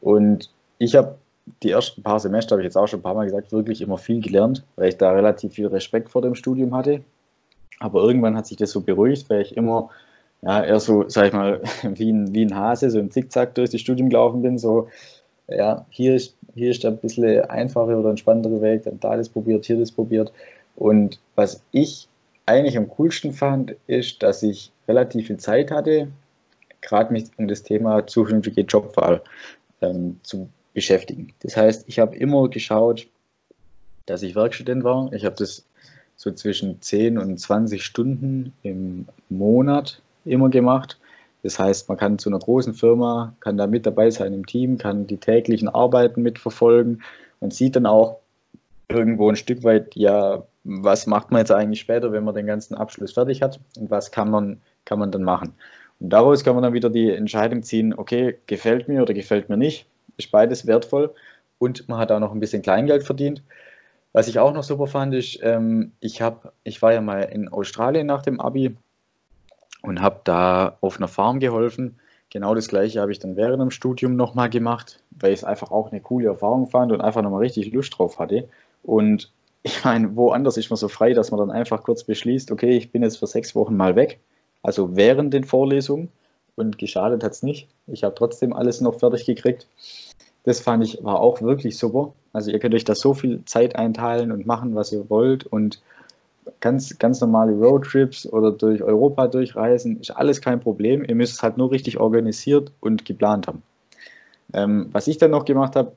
Und 0.00 0.50
ich 0.78 0.96
habe 0.96 1.16
die 1.62 1.70
ersten 1.70 2.02
paar 2.02 2.20
Semester, 2.20 2.54
habe 2.54 2.62
ich 2.62 2.66
jetzt 2.66 2.76
auch 2.76 2.88
schon 2.88 3.00
ein 3.00 3.02
paar 3.02 3.14
Mal 3.14 3.26
gesagt, 3.26 3.52
wirklich 3.52 3.82
immer 3.82 3.98
viel 3.98 4.20
gelernt, 4.20 4.64
weil 4.76 4.88
ich 4.88 4.96
da 4.96 5.12
relativ 5.12 5.52
viel 5.54 5.66
Respekt 5.66 6.08
vor 6.08 6.22
dem 6.22 6.34
Studium 6.34 6.74
hatte. 6.74 7.02
Aber 7.80 8.02
irgendwann 8.02 8.36
hat 8.36 8.46
sich 8.46 8.56
das 8.56 8.70
so 8.70 8.80
beruhigt, 8.80 9.28
weil 9.28 9.42
ich 9.42 9.56
immer 9.56 9.90
ja, 10.40 10.64
eher 10.64 10.80
so, 10.80 11.04
sag 11.08 11.26
ich 11.26 11.32
mal, 11.34 11.60
wie 11.82 12.10
ein, 12.10 12.34
wie 12.34 12.46
ein 12.46 12.56
Hase, 12.56 12.90
so 12.90 12.98
im 12.98 13.10
Zickzack 13.10 13.54
durch 13.54 13.70
das 13.70 13.80
Studium 13.82 14.08
gelaufen 14.08 14.40
bin. 14.40 14.56
So, 14.56 14.88
ja, 15.48 15.84
hier 15.90 16.14
ist, 16.14 16.34
hier 16.54 16.70
ist 16.70 16.84
ein 16.86 16.96
bisschen 16.96 17.44
einfacher 17.44 17.98
oder 17.98 18.10
entspanntere 18.10 18.62
Weg, 18.62 18.84
dann 18.84 19.00
da 19.00 19.16
das 19.16 19.28
probiert, 19.28 19.66
hier 19.66 19.78
das 19.78 19.92
probiert. 19.92 20.32
Und 20.78 21.18
was 21.34 21.64
ich 21.72 22.08
eigentlich 22.46 22.78
am 22.78 22.88
coolsten 22.88 23.32
fand, 23.32 23.74
ist, 23.88 24.22
dass 24.22 24.44
ich 24.44 24.70
relativ 24.86 25.26
viel 25.26 25.36
Zeit 25.36 25.72
hatte, 25.72 26.08
gerade 26.80 27.12
mich 27.12 27.24
um 27.36 27.48
das 27.48 27.64
Thema 27.64 28.06
zukünftige 28.06 28.60
Jobwahl 28.60 29.20
ähm, 29.82 30.20
zu 30.22 30.48
beschäftigen. 30.74 31.32
Das 31.40 31.56
heißt, 31.56 31.84
ich 31.88 31.98
habe 31.98 32.14
immer 32.16 32.48
geschaut, 32.48 33.08
dass 34.06 34.22
ich 34.22 34.36
Werkstudent 34.36 34.84
war. 34.84 35.12
Ich 35.12 35.24
habe 35.24 35.34
das 35.36 35.66
so 36.14 36.30
zwischen 36.30 36.80
10 36.80 37.18
und 37.18 37.38
20 37.38 37.84
Stunden 37.84 38.52
im 38.62 39.06
Monat 39.28 40.00
immer 40.24 40.48
gemacht. 40.48 40.96
Das 41.42 41.58
heißt, 41.58 41.88
man 41.88 41.98
kann 41.98 42.18
zu 42.18 42.30
einer 42.30 42.38
großen 42.38 42.74
Firma, 42.74 43.34
kann 43.40 43.56
da 43.56 43.66
mit 43.66 43.84
dabei 43.84 44.10
sein 44.10 44.32
im 44.32 44.46
Team, 44.46 44.78
kann 44.78 45.08
die 45.08 45.18
täglichen 45.18 45.68
Arbeiten 45.68 46.22
mitverfolgen 46.22 47.02
und 47.40 47.52
sieht 47.52 47.74
dann 47.74 47.86
auch 47.86 48.18
irgendwo 48.88 49.28
ein 49.28 49.36
Stück 49.36 49.64
weit, 49.64 49.94
ja, 49.96 50.44
was 50.70 51.06
macht 51.06 51.30
man 51.30 51.40
jetzt 51.40 51.52
eigentlich 51.52 51.80
später, 51.80 52.12
wenn 52.12 52.24
man 52.24 52.34
den 52.34 52.46
ganzen 52.46 52.74
Abschluss 52.74 53.12
fertig 53.12 53.42
hat 53.42 53.58
und 53.78 53.90
was 53.90 54.10
kann 54.10 54.30
man, 54.30 54.60
kann 54.84 54.98
man 54.98 55.10
dann 55.10 55.22
machen. 55.22 55.54
Und 56.00 56.10
daraus 56.10 56.44
kann 56.44 56.54
man 56.54 56.62
dann 56.62 56.74
wieder 56.74 56.90
die 56.90 57.10
Entscheidung 57.10 57.62
ziehen, 57.62 57.94
okay, 57.94 58.38
gefällt 58.46 58.86
mir 58.88 59.02
oder 59.02 59.14
gefällt 59.14 59.48
mir 59.48 59.56
nicht 59.56 59.86
ist 60.18 60.30
beides 60.30 60.66
wertvoll 60.66 61.14
und 61.58 61.88
man 61.88 61.98
hat 61.98 62.12
auch 62.12 62.20
noch 62.20 62.32
ein 62.32 62.40
bisschen 62.40 62.62
Kleingeld 62.62 63.04
verdient. 63.04 63.42
Was 64.12 64.28
ich 64.28 64.38
auch 64.38 64.52
noch 64.52 64.62
super 64.62 64.86
fand, 64.86 65.14
ist, 65.14 65.38
ähm, 65.42 65.92
ich, 66.00 66.20
hab, 66.20 66.52
ich 66.64 66.82
war 66.82 66.92
ja 66.92 67.00
mal 67.00 67.22
in 67.22 67.48
Australien 67.48 68.06
nach 68.06 68.22
dem 68.22 68.40
Abi 68.40 68.76
und 69.82 70.00
habe 70.00 70.20
da 70.24 70.76
auf 70.80 70.96
einer 70.96 71.08
Farm 71.08 71.40
geholfen. 71.40 71.98
Genau 72.30 72.54
das 72.54 72.68
gleiche 72.68 73.00
habe 73.00 73.12
ich 73.12 73.18
dann 73.18 73.36
während 73.36 73.62
dem 73.62 73.70
Studium 73.70 74.16
nochmal 74.16 74.50
gemacht, 74.50 75.02
weil 75.10 75.32
ich 75.32 75.40
es 75.40 75.44
einfach 75.44 75.70
auch 75.70 75.92
eine 75.92 76.00
coole 76.00 76.28
Erfahrung 76.28 76.66
fand 76.66 76.92
und 76.92 77.00
einfach 77.00 77.22
nochmal 77.22 77.40
richtig 77.40 77.72
Lust 77.72 77.96
drauf 77.96 78.18
hatte. 78.18 78.48
Und 78.82 79.30
ich 79.62 79.84
meine, 79.84 80.16
woanders 80.16 80.56
ist 80.56 80.70
man 80.70 80.76
so 80.76 80.88
frei, 80.88 81.12
dass 81.14 81.30
man 81.30 81.40
dann 81.40 81.50
einfach 81.50 81.82
kurz 81.82 82.04
beschließt, 82.04 82.50
okay, 82.50 82.76
ich 82.76 82.90
bin 82.90 83.02
jetzt 83.02 83.18
für 83.18 83.26
sechs 83.26 83.54
Wochen 83.54 83.76
mal 83.76 83.96
weg, 83.96 84.20
also 84.62 84.96
während 84.96 85.34
den 85.34 85.44
Vorlesungen 85.44 86.08
und 86.56 86.78
geschadet 86.78 87.22
hat 87.22 87.32
es 87.32 87.42
nicht. 87.42 87.68
Ich 87.86 88.04
habe 88.04 88.14
trotzdem 88.14 88.52
alles 88.52 88.80
noch 88.80 88.98
fertig 88.98 89.24
gekriegt. 89.24 89.66
Das 90.44 90.60
fand 90.60 90.84
ich, 90.84 91.02
war 91.02 91.20
auch 91.20 91.42
wirklich 91.42 91.78
super. 91.78 92.12
Also 92.32 92.50
ihr 92.50 92.58
könnt 92.58 92.74
euch 92.74 92.84
da 92.84 92.94
so 92.94 93.14
viel 93.14 93.44
Zeit 93.44 93.76
einteilen 93.76 94.32
und 94.32 94.46
machen, 94.46 94.74
was 94.74 94.92
ihr 94.92 95.08
wollt 95.10 95.46
und 95.46 95.80
ganz, 96.60 96.98
ganz 96.98 97.20
normale 97.20 97.52
Roadtrips 97.52 98.26
oder 98.26 98.52
durch 98.52 98.82
Europa 98.82 99.28
durchreisen, 99.28 100.00
ist 100.00 100.10
alles 100.10 100.40
kein 100.40 100.60
Problem. 100.60 101.04
Ihr 101.04 101.14
müsst 101.14 101.34
es 101.34 101.42
halt 101.42 101.58
nur 101.58 101.70
richtig 101.70 101.98
organisiert 101.98 102.72
und 102.80 103.04
geplant 103.04 103.46
haben. 103.46 103.62
Ähm, 104.54 104.88
was 104.92 105.06
ich 105.06 105.18
dann 105.18 105.30
noch 105.30 105.44
gemacht 105.44 105.76
habe, 105.76 105.92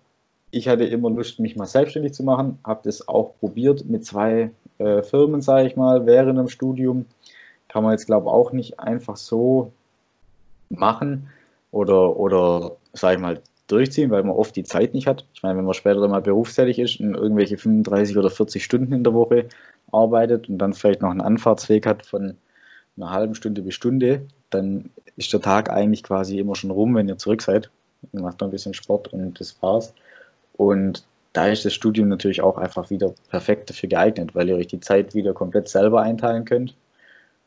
ich 0.52 0.68
hatte 0.68 0.84
immer 0.84 1.10
Lust, 1.10 1.40
mich 1.40 1.56
mal 1.56 1.66
selbstständig 1.66 2.14
zu 2.14 2.24
machen, 2.24 2.60
habe 2.64 2.82
das 2.84 3.08
auch 3.08 3.34
probiert 3.40 3.86
mit 3.86 4.06
zwei 4.06 4.52
äh, 4.78 5.02
Firmen, 5.02 5.42
sage 5.42 5.68
ich 5.68 5.76
mal, 5.76 6.06
während 6.06 6.38
dem 6.38 6.50
Studium. 6.50 7.06
Kann 7.70 7.84
man 7.84 7.94
jetzt, 7.94 8.06
glaube 8.06 8.28
ich, 8.28 8.32
auch 8.32 8.52
nicht 8.52 8.80
einfach 8.80 9.16
so 9.16 9.72
machen 10.70 11.30
oder, 11.72 12.18
oder 12.18 12.76
sage 12.94 13.16
ich 13.16 13.22
mal, 13.22 13.42
durchziehen, 13.68 14.12
weil 14.12 14.24
man 14.24 14.36
oft 14.36 14.56
die 14.56 14.64
Zeit 14.64 14.94
nicht 14.94 15.08
hat. 15.08 15.26
Ich 15.34 15.44
meine, 15.44 15.58
wenn 15.58 15.66
man 15.66 15.74
später 15.74 16.06
mal 16.08 16.22
berufstätig 16.22 16.78
ist 16.80 17.00
und 17.00 17.16
irgendwelche 17.16 17.58
35 17.58 18.18
oder 18.18 18.30
40 18.30 18.64
Stunden 18.64 18.94
in 18.94 19.06
der 19.06 19.14
Woche 19.14 19.48
arbeitet 19.94 20.50
und 20.50 20.58
dann 20.58 20.74
vielleicht 20.74 21.02
noch 21.02 21.10
einen 21.10 21.22
Anfahrtsweg 21.22 21.86
hat 21.86 22.06
von 22.06 22.36
einer 22.98 23.12
halben 23.12 23.36
Stunde 23.36 23.62
bis 23.62 23.76
Stunde, 23.76 24.28
dann 24.50 24.90
ist 25.16 25.32
der 25.32 25.40
Tag 25.40 25.70
eigentlich 25.70 26.04
quasi 26.04 26.38
immer 26.40 26.56
schon 26.56 26.72
rum, 26.72 26.96
wenn 26.96 27.08
ihr 27.08 27.18
zurück 27.18 27.42
seid. 27.42 27.70
Macht 28.12 28.42
noch 28.42 28.50
ein 28.50 28.52
bisschen 28.52 28.74
Sport 28.74 29.14
und 29.14 29.40
das 29.40 29.62
war's. 29.62 29.94
Und 30.54 31.06
da 31.34 31.48
ist 31.48 31.66
das 31.66 31.74
Studium 31.74 32.10
natürlich 32.10 32.42
auch 32.42 32.58
einfach 32.58 32.90
wieder 32.90 33.14
perfekt 33.30 33.70
dafür 33.70 33.90
geeignet, 33.90 34.36
weil 34.36 34.50
ihr 34.50 34.56
euch 34.56 34.68
die 34.68 34.80
Zeit 34.80 35.16
wieder 35.16 35.34
komplett 35.34 35.70
selber 35.70 36.02
einteilen 36.02 36.46
könnt. 36.46 36.76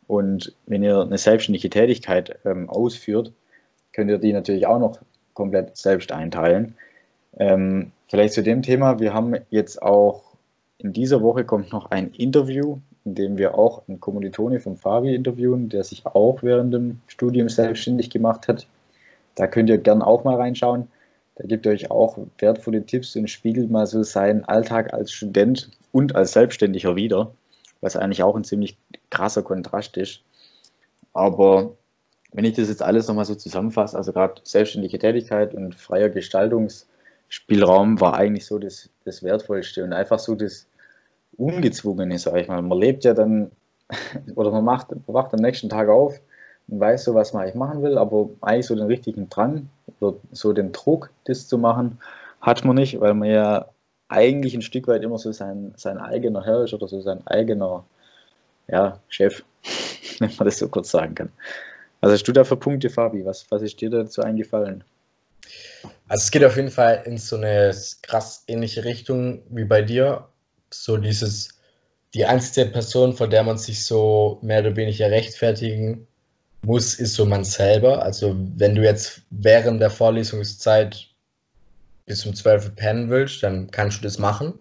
Und 0.07 0.55
wenn 0.67 0.83
ihr 0.83 1.01
eine 1.01 1.19
selbstständige 1.19 1.71
Tätigkeit 1.71 2.39
ähm, 2.45 2.69
ausführt, 2.69 3.33
könnt 3.93 4.11
ihr 4.11 4.19
die 4.19 4.33
natürlich 4.33 4.67
auch 4.67 4.79
noch 4.79 4.99
komplett 5.35 5.77
selbst 5.77 6.13
einteilen. 6.13 6.77
Ähm, 7.37 7.93
vielleicht 8.09 8.35
zu 8.35 8.43
dem 8.43 8.63
Thema, 8.63 9.01
wir 9.01 9.13
haben 9.13 9.37
jetzt 9.51 9.83
auch 9.83 10.35
in 10.79 10.93
dieser 10.93 11.23
Woche 11.23 11.45
kommt 11.45 11.73
noch 11.73 11.91
ein 11.91 12.11
Interview, 12.11 12.79
in 13.05 13.15
dem 13.15 13.39
wir 13.39 13.57
auch 13.57 13.87
einen 13.89 14.01
Kommilitone 14.01 14.61
von 14.61 14.77
Fabi 14.77 15.15
interviewen, 15.15 15.69
der 15.69 15.85
sich 15.85 16.05
auch 16.07 16.43
während 16.43 16.75
dem 16.75 17.01
Studium 17.07 17.49
selbstständig 17.49 18.11
gemacht 18.11 18.49
hat. 18.49 18.67
Da 19.35 19.47
könnt 19.47 19.69
ihr 19.69 19.79
gerne 19.79 20.07
auch 20.07 20.25
mal 20.25 20.37
reinschauen. 20.37 20.89
Da 21.37 21.47
gibt 21.47 21.67
euch 21.67 21.91
auch 21.91 22.19
wertvolle 22.39 22.85
Tipps 22.87 23.17
und 23.17 23.29
spiegelt 23.29 23.71
mal 23.71 23.87
so 23.87 24.03
seinen 24.03 24.45
Alltag 24.45 24.93
als 24.93 25.13
Student 25.13 25.71
und 25.91 26.15
als 26.15 26.33
Selbstständiger 26.33 26.95
wieder, 26.95 27.33
was 27.81 27.97
eigentlich 27.97 28.23
auch 28.23 28.37
ein 28.37 28.45
ziemlich 28.45 28.77
krasser 29.11 29.43
Kontrast 29.43 29.97
ist. 29.97 30.21
Aber 31.13 31.77
wenn 32.33 32.45
ich 32.45 32.55
das 32.55 32.69
jetzt 32.69 32.83
alles 32.83 33.09
nochmal 33.09 33.25
so 33.25 33.35
zusammenfasse, 33.35 33.97
also 33.97 34.13
gerade 34.13 34.41
selbstständige 34.45 34.99
Tätigkeit 34.99 35.55
und 35.55 35.75
freier 35.75 36.09
Gestaltungsspielraum 36.09 38.01
war 38.01 38.15
eigentlich 38.15 38.47
so 38.47 38.59
das, 38.59 38.91
das 39.05 39.23
Wertvollste 39.23 39.85
und 39.85 39.93
einfach 39.93 40.19
so 40.19 40.35
das 40.35 40.67
Ungezwungene, 41.37 42.19
sage 42.19 42.43
ich 42.43 42.49
mal. 42.49 42.63
Man 42.63 42.79
lebt 42.79 43.05
ja 43.05 43.15
dann, 43.15 43.51
oder 44.35 44.51
man, 44.51 44.65
macht, 44.65 44.91
man 44.91 45.03
wacht 45.07 45.33
am 45.35 45.41
nächsten 45.41 45.69
Tag 45.69 45.89
auf 45.89 46.21
und 46.69 46.81
weiß 46.81 47.05
so, 47.05 47.15
was 47.15 47.33
man 47.33 47.43
eigentlich 47.43 47.55
machen 47.55 47.83
will, 47.83 47.99
aber 47.99 48.31
eigentlich 48.41 48.67
so 48.67 48.75
den 48.75 48.87
richtigen 48.87 49.29
Drang 49.29 49.69
so 50.33 50.53
den 50.53 50.73
Druck, 50.73 51.11
das 51.25 51.49
zu 51.49 51.59
machen, 51.59 51.99
hat 52.41 52.65
man 52.65 52.77
nicht, 52.77 53.01
weil 53.01 53.15
man 53.15 53.31
ja 53.31 53.69
eigentlich 54.09 54.55
ein 54.55 54.63
Stück 54.63 54.87
weit 54.87 55.03
immer 55.03 55.19
so 55.19 55.33
sein, 55.33 55.73
sein 55.77 55.99
eigener 55.99 56.45
Herr 56.45 56.65
ist 56.65 56.75
oder 56.75 56.89
so 56.89 57.01
sein 57.01 57.27
eigener 57.27 57.85
ja, 58.69 59.01
Chef, 59.09 59.43
wenn 60.19 60.31
man 60.37 60.47
das 60.47 60.59
so 60.59 60.69
kurz 60.69 60.91
sagen 60.91 61.15
kann. 61.15 61.33
Also 62.01 62.15
hast 62.15 62.29
du 62.29 62.33
da 62.33 62.45
für 62.45 62.57
Punkte, 62.57 62.91
Fabi? 62.91 63.25
Was, 63.25 63.51
was 63.51 63.63
ist 63.63 63.81
dir 63.81 63.91
dazu 63.91 64.23
eingefallen? 64.23 64.85
Also 66.09 66.23
es 66.23 66.31
geht 66.31 66.45
auf 66.45 66.57
jeden 66.57 66.71
Fall 66.71 67.03
in 67.07 67.19
so 67.19 67.37
eine 67.37 67.75
krass 68.03 68.45
ähnliche 68.47 68.85
Richtung 68.85 69.43
wie 69.49 69.65
bei 69.65 69.83
dir. 69.83 70.29
So 70.71 70.97
dieses, 70.97 71.59
die 72.13 72.27
einzige 72.27 72.71
Person, 72.71 73.15
vor 73.15 73.29
der 73.29 73.43
man 73.43 73.59
sich 73.59 73.85
so 73.85 74.39
mehr 74.43 74.61
oder 74.61 74.77
weniger 74.77 75.11
rechtfertigen 75.11 76.07
muss, 76.65 76.95
ist 76.95 77.15
so 77.15 77.25
man 77.25 77.45
selber. 77.45 78.03
Also 78.03 78.37
wenn 78.57 78.75
du 78.75 78.83
jetzt 78.83 79.23
während 79.31 79.81
der 79.81 79.91
Vorlesungszeit 79.91 81.09
bis 82.07 82.21
zum 82.21 82.35
12 82.35 82.77
pennen 82.77 83.11
willst, 83.11 83.43
dann 83.43 83.71
kannst 83.71 83.99
du 83.99 84.03
das 84.03 84.19
machen. 84.19 84.55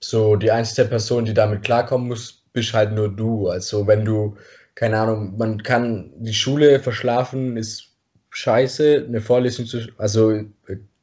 So 0.00 0.36
die 0.36 0.50
einzige 0.50 0.88
Person, 0.88 1.24
die 1.24 1.34
damit 1.34 1.62
klarkommen 1.62 2.08
muss, 2.08 2.44
bist 2.52 2.72
halt 2.74 2.92
nur 2.92 3.14
du. 3.14 3.48
Also 3.48 3.86
wenn 3.86 4.04
du, 4.04 4.36
keine 4.74 4.98
Ahnung, 4.98 5.36
man 5.36 5.62
kann 5.62 6.12
die 6.16 6.34
Schule 6.34 6.80
verschlafen, 6.80 7.56
ist 7.56 7.88
scheiße, 8.30 9.04
eine 9.06 9.20
Vorlesung 9.20 9.66
zu, 9.66 9.80
also 9.98 10.40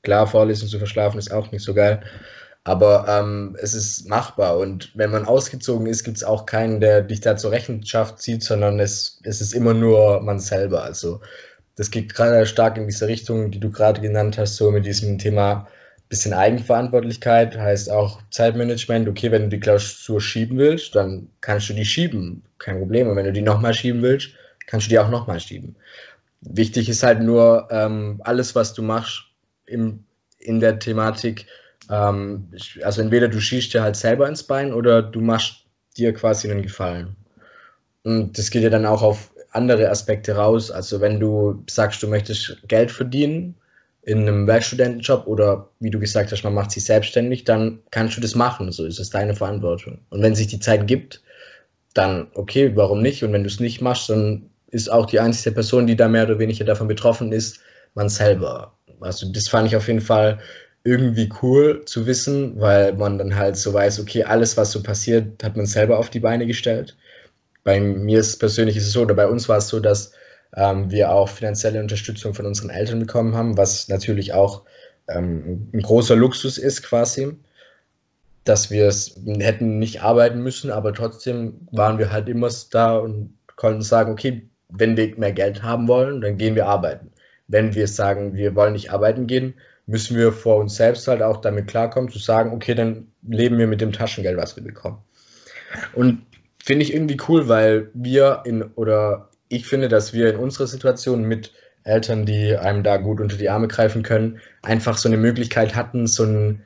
klar, 0.04 0.28
Vorlesung 0.28 0.69
zu 0.69 0.78
verschlafen 0.78 1.17
ist 1.17 1.32
auch 1.32 1.51
nicht 1.51 1.63
so 1.63 1.73
geil. 1.73 2.01
Aber 2.65 3.06
ähm, 3.08 3.56
es 3.62 3.75
ist 3.75 4.10
machbar 4.10 4.58
und 4.58 4.91
wenn 4.95 5.12
man 5.12 5.25
ausgezogen 5.25 5.86
ist, 5.86 6.04
gibt 6.04 6.17
es 6.17 6.23
auch 6.23 6.47
keinen, 6.47 6.82
der 6.82 7.04
dich 7.04 7.21
da 7.21 7.38
zur 7.38 7.51
Rechenschaft 7.51 8.19
zieht, 8.19 8.41
sondern 8.41 8.80
es, 8.80 9.19
es 9.23 9.39
ist 9.39 9.54
immer 9.54 9.75
nur 9.75 10.21
man 10.21 10.39
selber. 10.39 10.84
Also 10.84 11.21
das 11.75 11.91
geht 11.91 12.15
gerade 12.15 12.45
stark 12.47 12.78
in 12.78 12.88
diese 12.88 13.08
Richtung, 13.08 13.51
die 13.51 13.60
du 13.60 13.69
gerade 13.69 14.01
genannt 14.01 14.39
hast, 14.39 14.56
so 14.56 14.71
mit 14.71 14.86
diesem 14.86 15.19
Thema 15.19 15.67
bisschen 16.10 16.34
Eigenverantwortlichkeit, 16.34 17.56
heißt 17.56 17.91
auch 17.91 18.19
Zeitmanagement. 18.32 19.08
Okay, 19.08 19.32
wenn 19.32 19.43
du 19.43 19.49
die 19.49 19.60
Klausur 19.60 20.19
schieben 20.19 20.58
willst, 20.58 20.95
dann 20.95 21.30
kannst 21.41 21.69
du 21.69 21.73
die 21.73 21.86
schieben, 21.86 22.43
kein 22.58 22.80
Problem. 22.80 23.08
Und 23.08 23.15
wenn 23.15 23.25
du 23.25 23.34
die 23.34 23.41
nochmal 23.43 23.75
schieben 23.75 24.01
willst, 24.01 24.30
kannst 24.65 24.88
du 24.88 24.89
die 24.89 24.99
auch 24.99 25.10
nochmal 25.10 25.39
schieben. 25.39 25.75
Wichtig 26.41 26.89
ist 26.89 27.04
halt 27.04 27.21
nur, 27.21 27.67
ähm, 27.69 28.21
alles, 28.23 28.56
was 28.56 28.73
du 28.73 28.82
machst 28.82 29.23
im, 29.67 30.04
in 30.39 30.60
der 30.60 30.80
Thematik, 30.80 31.45
ähm, 31.89 32.51
also 32.83 33.01
entweder 33.01 33.27
du 33.27 33.39
schießt 33.39 33.73
dir 33.73 33.83
halt 33.83 33.95
selber 33.95 34.27
ins 34.27 34.43
Bein 34.43 34.73
oder 34.73 35.01
du 35.01 35.21
machst 35.21 35.65
dir 35.97 36.13
quasi 36.13 36.49
einen 36.49 36.61
Gefallen. 36.61 37.15
Und 38.03 38.37
das 38.37 38.51
geht 38.51 38.63
ja 38.63 38.69
dann 38.69 38.85
auch 38.85 39.01
auf 39.01 39.31
andere 39.51 39.89
Aspekte 39.89 40.35
raus. 40.35 40.69
Also 40.69 41.01
wenn 41.01 41.19
du 41.19 41.63
sagst, 41.69 42.03
du 42.03 42.07
möchtest 42.07 42.61
Geld 42.67 42.91
verdienen 42.91 43.55
in 44.03 44.19
einem 44.19 44.45
Werkstudentenjob 44.45 45.25
oder 45.25 45.69
wie 45.79 45.89
du 45.89 45.99
gesagt 45.99 46.31
hast, 46.31 46.43
man 46.43 46.53
macht 46.53 46.71
sich 46.71 46.83
selbstständig, 46.83 47.43
dann 47.45 47.79
kannst 47.89 48.17
du 48.17 48.21
das 48.21 48.35
machen. 48.35 48.71
So 48.71 48.85
ist 48.85 48.99
es 48.99 49.09
deine 49.09 49.33
Verantwortung. 49.33 49.99
Und 50.09 50.21
wenn 50.21 50.35
sich 50.35 50.47
die 50.47 50.59
Zeit 50.59 50.85
gibt, 50.85 51.23
dann 51.95 52.27
okay, 52.35 52.71
warum 52.75 53.01
nicht? 53.01 53.23
Und 53.23 53.33
wenn 53.33 53.43
du 53.43 53.49
es 53.49 53.59
nicht 53.59 53.81
machst, 53.81 54.09
dann 54.09 54.49
ist 54.69 54.91
auch 54.91 55.05
die 55.05 55.19
einzige 55.19 55.53
Person, 55.53 55.87
die 55.87 55.95
da 55.95 56.07
mehr 56.07 56.25
oder 56.25 56.37
weniger 56.37 56.65
davon 56.65 56.87
betroffen 56.87 57.31
ist, 57.31 57.59
man 57.95 58.09
selber. 58.09 58.73
Also 58.99 59.31
das 59.31 59.47
fand 59.47 59.67
ich 59.67 59.75
auf 59.75 59.87
jeden 59.87 60.01
Fall 60.01 60.39
irgendwie 60.85 61.29
cool 61.41 61.83
zu 61.85 62.05
wissen, 62.05 62.61
weil 62.61 62.93
man 62.93 63.17
dann 63.17 63.35
halt 63.35 63.57
so 63.57 63.73
weiß, 63.73 63.99
okay, 63.99 64.23
alles, 64.23 64.55
was 64.55 64.71
so 64.71 64.83
passiert, 64.83 65.43
hat 65.43 65.57
man 65.57 65.65
selber 65.65 65.97
auf 65.99 66.11
die 66.11 66.19
Beine 66.19 66.45
gestellt. 66.45 66.95
Bei 67.63 67.79
mir 67.79 68.19
ist 68.19 68.37
persönlich 68.37 68.77
ist 68.77 68.85
es 68.87 68.93
so, 68.93 69.01
oder 69.01 69.15
bei 69.15 69.27
uns 69.27 69.49
war 69.49 69.57
es 69.57 69.67
so, 69.67 69.79
dass 69.79 70.13
ähm, 70.55 70.91
wir 70.91 71.11
auch 71.11 71.27
finanzielle 71.27 71.79
Unterstützung 71.81 72.35
von 72.35 72.45
unseren 72.45 72.69
Eltern 72.69 72.99
bekommen 72.99 73.35
haben, 73.35 73.57
was 73.57 73.87
natürlich 73.87 74.33
auch 74.33 74.63
ähm, 75.07 75.69
ein 75.73 75.81
großer 75.81 76.15
Luxus 76.15 76.59
ist 76.59 76.83
quasi, 76.83 77.35
dass 78.43 78.69
wir 78.69 78.87
es 78.87 79.19
hätten 79.39 79.79
nicht 79.79 80.03
arbeiten 80.03 80.41
müssen, 80.43 80.69
aber 80.69 80.93
trotzdem 80.93 81.67
waren 81.71 81.97
wir 81.97 82.11
halt 82.11 82.29
immer 82.29 82.49
da 82.71 82.97
und 82.97 83.33
konnten 83.55 83.81
sagen, 83.81 84.11
okay, 84.11 84.47
wenn 84.69 84.97
wir 84.97 85.17
mehr 85.17 85.33
Geld 85.33 85.63
haben 85.63 85.87
wollen, 85.87 86.21
dann 86.21 86.37
gehen 86.37 86.55
wir 86.55 86.67
arbeiten. 86.67 87.11
Wenn 87.47 87.73
wir 87.73 87.87
sagen, 87.87 88.35
wir 88.35 88.55
wollen 88.55 88.73
nicht 88.73 88.91
arbeiten 88.91 89.25
gehen, 89.25 89.55
müssen 89.87 90.17
wir 90.17 90.31
vor 90.31 90.57
uns 90.57 90.75
selbst 90.75 91.07
halt 91.07 91.21
auch 91.21 91.41
damit 91.41 91.67
klarkommen, 91.67 92.09
zu 92.09 92.19
sagen, 92.19 92.51
okay, 92.51 92.73
dann 92.73 93.07
leben 93.27 93.57
wir 93.57 93.67
mit 93.67 93.81
dem 93.81 93.91
Taschengeld, 93.91 94.37
was 94.37 94.55
wir 94.55 94.63
bekommen. 94.63 94.97
Und 95.93 96.25
finde 96.63 96.83
ich 96.83 96.93
irgendwie 96.93 97.17
cool, 97.27 97.47
weil 97.47 97.89
wir 97.93 98.41
in, 98.45 98.63
oder 98.63 99.29
ich 99.49 99.67
finde, 99.67 99.87
dass 99.87 100.13
wir 100.13 100.29
in 100.29 100.37
unserer 100.37 100.67
Situation 100.67 101.23
mit 101.23 101.53
Eltern, 101.83 102.25
die 102.25 102.55
einem 102.57 102.81
da 102.81 102.97
gut 102.97 103.21
unter 103.21 103.37
die 103.37 103.49
Arme 103.49 103.67
greifen 103.67 104.01
können, 104.01 104.39
einfach 104.63 104.97
so 104.97 105.07
eine 105.07 105.17
Möglichkeit 105.17 105.75
hatten, 105.75 106.07
so 106.07 106.23
ein, 106.23 106.63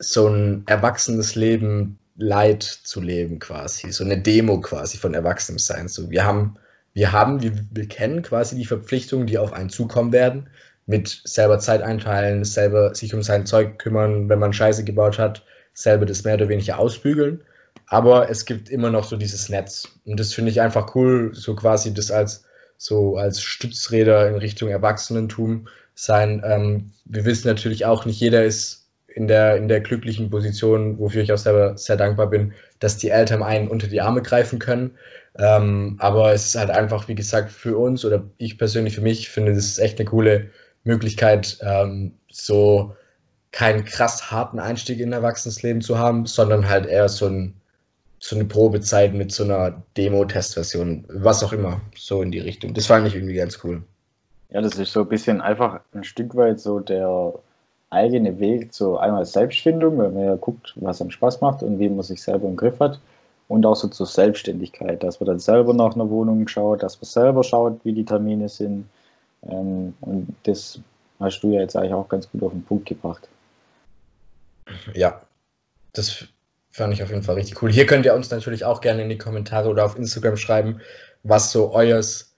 so 0.00 0.26
ein 0.26 0.64
erwachsenes 0.66 1.36
Leben 1.36 1.98
Leid 2.16 2.64
zu 2.64 3.00
leben 3.00 3.38
quasi, 3.38 3.92
so 3.92 4.02
eine 4.02 4.20
Demo 4.20 4.60
quasi 4.60 4.98
von 4.98 5.14
Erwachsenensein. 5.14 5.86
So, 5.86 6.10
wir 6.10 6.24
haben, 6.24 6.56
wir 6.92 7.12
haben, 7.12 7.42
wir, 7.42 7.52
wir 7.70 7.86
kennen 7.86 8.22
quasi 8.22 8.56
die 8.56 8.64
Verpflichtungen, 8.64 9.28
die 9.28 9.38
auf 9.38 9.52
einen 9.52 9.70
zukommen 9.70 10.12
werden 10.12 10.48
mit 10.88 11.20
selber 11.24 11.58
Zeit 11.58 11.82
einteilen, 11.82 12.44
selber 12.44 12.94
sich 12.94 13.14
um 13.14 13.22
sein 13.22 13.44
Zeug 13.44 13.78
kümmern, 13.78 14.28
wenn 14.30 14.38
man 14.38 14.54
Scheiße 14.54 14.84
gebaut 14.84 15.18
hat, 15.18 15.44
selber 15.74 16.06
das 16.06 16.24
mehr 16.24 16.34
oder 16.34 16.48
weniger 16.48 16.78
ausbügeln. 16.78 17.42
Aber 17.86 18.30
es 18.30 18.46
gibt 18.46 18.70
immer 18.70 18.90
noch 18.90 19.04
so 19.04 19.16
dieses 19.16 19.50
Netz. 19.50 19.86
Und 20.06 20.18
das 20.18 20.32
finde 20.32 20.50
ich 20.50 20.62
einfach 20.62 20.94
cool, 20.94 21.30
so 21.34 21.54
quasi 21.54 21.92
das 21.92 22.10
als 22.10 22.44
so 22.78 23.16
als 23.16 23.42
Stützräder 23.42 24.28
in 24.28 24.36
Richtung 24.36 24.70
Erwachsenentum 24.70 25.68
sein. 25.94 26.42
Ähm, 26.44 26.92
wir 27.04 27.24
wissen 27.26 27.48
natürlich 27.48 27.84
auch, 27.84 28.06
nicht 28.06 28.20
jeder 28.20 28.44
ist 28.44 28.86
in 29.08 29.28
der, 29.28 29.56
in 29.56 29.68
der 29.68 29.80
glücklichen 29.80 30.30
Position, 30.30 30.98
wofür 30.98 31.22
ich 31.22 31.32
auch 31.32 31.38
selber 31.38 31.76
sehr 31.76 31.96
dankbar 31.96 32.30
bin, 32.30 32.54
dass 32.78 32.96
die 32.96 33.10
Eltern 33.10 33.42
einen 33.42 33.68
unter 33.68 33.88
die 33.88 34.00
Arme 34.00 34.22
greifen 34.22 34.58
können. 34.58 34.92
Ähm, 35.36 35.96
aber 35.98 36.32
es 36.32 36.46
ist 36.46 36.54
halt 36.54 36.70
einfach, 36.70 37.08
wie 37.08 37.14
gesagt, 37.14 37.50
für 37.50 37.76
uns 37.76 38.04
oder 38.04 38.24
ich 38.38 38.56
persönlich 38.56 38.94
für 38.94 39.02
mich 39.02 39.28
finde, 39.28 39.52
das 39.54 39.66
ist 39.66 39.78
echt 39.78 39.98
eine 39.98 40.08
coole 40.08 40.50
Möglichkeit, 40.88 41.58
ähm, 41.62 42.12
so 42.30 42.94
keinen 43.52 43.84
krass 43.84 44.30
harten 44.30 44.58
Einstieg 44.58 45.00
in 45.00 45.12
Erwachsenenleben 45.12 45.82
zu 45.82 45.98
haben, 45.98 46.26
sondern 46.26 46.68
halt 46.68 46.86
eher 46.86 47.08
so, 47.08 47.26
ein, 47.26 47.54
so 48.18 48.36
eine 48.36 48.44
Probezeit 48.44 49.14
mit 49.14 49.32
so 49.32 49.44
einer 49.44 49.82
Demo-Testversion, 49.96 51.04
was 51.08 51.42
auch 51.42 51.52
immer, 51.52 51.80
so 51.96 52.22
in 52.22 52.30
die 52.30 52.40
Richtung. 52.40 52.74
Das 52.74 52.86
fand 52.86 53.06
ich 53.06 53.14
irgendwie 53.14 53.34
ganz 53.34 53.60
cool. 53.64 53.82
Ja, 54.50 54.60
das 54.60 54.78
ist 54.78 54.92
so 54.92 55.00
ein 55.00 55.08
bisschen 55.08 55.40
einfach 55.40 55.80
ein 55.92 56.04
Stück 56.04 56.34
weit 56.34 56.58
so 56.60 56.80
der 56.80 57.34
eigene 57.90 58.38
Weg 58.38 58.72
zu 58.72 58.98
einmal 58.98 59.24
Selbstfindung, 59.24 59.98
wenn 59.98 60.14
man 60.14 60.24
ja 60.24 60.34
guckt, 60.36 60.74
was 60.76 61.00
einem 61.00 61.10
Spaß 61.10 61.40
macht 61.40 61.62
und 61.62 61.78
wie 61.78 61.88
man 61.88 62.02
sich 62.02 62.22
selber 62.22 62.48
im 62.48 62.56
Griff 62.56 62.80
hat. 62.80 62.98
Und 63.48 63.64
auch 63.64 63.76
so 63.76 63.88
zur 63.88 64.04
Selbstständigkeit, 64.06 65.02
dass 65.02 65.20
man 65.20 65.28
dann 65.28 65.38
selber 65.38 65.72
nach 65.72 65.94
einer 65.94 66.10
Wohnung 66.10 66.46
schaut, 66.48 66.82
dass 66.82 67.00
man 67.00 67.06
selber 67.06 67.42
schaut, 67.42 67.80
wie 67.82 67.94
die 67.94 68.04
Termine 68.04 68.50
sind, 68.50 68.84
ähm, 69.42 69.94
und 70.00 70.34
das 70.44 70.80
hast 71.20 71.40
du 71.40 71.52
ja 71.52 71.60
jetzt 71.60 71.76
eigentlich 71.76 71.94
auch 71.94 72.08
ganz 72.08 72.30
gut 72.30 72.42
auf 72.42 72.52
den 72.52 72.64
Punkt 72.64 72.86
gebracht. 72.86 73.28
Ja, 74.94 75.22
das 75.92 76.26
fand 76.70 76.92
ich 76.92 77.02
auf 77.02 77.10
jeden 77.10 77.22
Fall 77.22 77.36
richtig 77.36 77.62
cool. 77.62 77.72
Hier 77.72 77.86
könnt 77.86 78.04
ihr 78.04 78.14
uns 78.14 78.30
natürlich 78.30 78.64
auch 78.64 78.80
gerne 78.80 79.02
in 79.02 79.08
die 79.08 79.18
Kommentare 79.18 79.68
oder 79.68 79.84
auf 79.84 79.96
Instagram 79.96 80.36
schreiben, 80.36 80.80
was 81.22 81.50
so 81.50 81.72
euers 81.72 82.28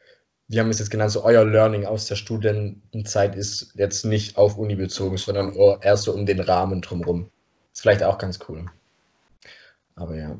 wir 0.51 0.61
haben 0.61 0.71
es 0.71 0.81
jetzt 0.81 0.91
genannt, 0.91 1.13
so 1.13 1.23
euer 1.23 1.45
Learning 1.45 1.87
aus 1.87 2.07
der 2.07 2.17
Studentenzeit 2.17 3.37
ist 3.37 3.73
jetzt 3.77 4.05
nicht 4.05 4.37
auf 4.37 4.59
Uni 4.59 4.75
bezogen, 4.75 5.17
sondern 5.17 5.55
eher 5.55 5.97
so 5.97 6.13
um 6.13 6.27
den 6.27 6.41
Rahmen 6.41 6.81
drumherum. 6.81 7.31
Ist 7.73 7.83
vielleicht 7.83 8.03
auch 8.03 8.19
ganz 8.19 8.41
cool. 8.49 8.67
Aber 9.95 10.17
ja. 10.17 10.37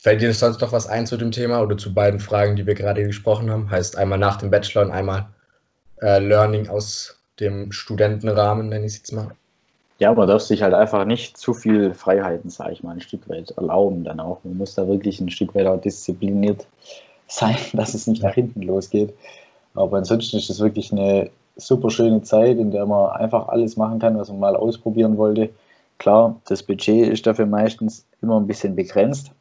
Fällt 0.00 0.22
dir 0.22 0.32
sonst 0.32 0.60
noch 0.60 0.70
was 0.70 0.86
ein 0.86 1.04
zu 1.04 1.16
dem 1.16 1.32
Thema 1.32 1.60
oder 1.62 1.76
zu 1.76 1.92
beiden 1.92 2.20
Fragen, 2.20 2.54
die 2.54 2.64
wir 2.64 2.76
gerade 2.76 3.04
gesprochen 3.04 3.50
haben? 3.50 3.68
Heißt 3.68 3.98
einmal 3.98 4.18
nach 4.18 4.36
dem 4.36 4.52
Bachelor 4.52 4.82
und 4.82 4.92
einmal 4.92 5.28
äh, 6.00 6.18
Learning 6.18 6.68
aus 6.68 7.18
dem 7.38 7.72
Studentenrahmen, 7.72 8.68
nenne 8.68 8.86
ich 8.86 8.92
es 8.92 8.98
jetzt 8.98 9.12
mal. 9.12 9.30
Ja, 9.98 10.14
man 10.14 10.28
darf 10.28 10.42
sich 10.42 10.62
halt 10.62 10.72
einfach 10.72 11.04
nicht 11.04 11.36
zu 11.36 11.52
viel 11.52 11.92
Freiheiten, 11.92 12.48
sage 12.48 12.72
ich 12.72 12.82
mal, 12.82 12.92
ein 12.92 13.00
Stück 13.00 13.28
weit 13.28 13.50
erlauben 13.50 14.02
dann 14.04 14.18
auch. 14.18 14.38
Man 14.44 14.56
muss 14.56 14.74
da 14.74 14.88
wirklich 14.88 15.20
ein 15.20 15.30
Stück 15.30 15.54
weit 15.54 15.66
auch 15.66 15.80
diszipliniert 15.80 16.66
sein, 17.28 17.56
dass 17.74 17.94
es 17.94 18.06
nicht 18.06 18.22
nach 18.22 18.34
hinten 18.34 18.62
losgeht. 18.62 19.14
Aber 19.74 19.98
ansonsten 19.98 20.38
ist 20.38 20.50
es 20.50 20.60
wirklich 20.60 20.90
eine 20.90 21.30
super 21.56 21.90
schöne 21.90 22.22
Zeit, 22.22 22.58
in 22.58 22.70
der 22.70 22.86
man 22.86 23.10
einfach 23.10 23.48
alles 23.48 23.76
machen 23.76 23.98
kann, 23.98 24.18
was 24.18 24.28
man 24.28 24.40
mal 24.40 24.56
ausprobieren 24.56 25.16
wollte. 25.16 25.50
Klar, 25.98 26.40
das 26.46 26.62
Budget 26.62 27.08
ist 27.08 27.26
dafür 27.26 27.44
meistens 27.44 28.06
immer 28.22 28.40
ein 28.40 28.46
bisschen 28.46 28.74
begrenzt, 28.74 29.32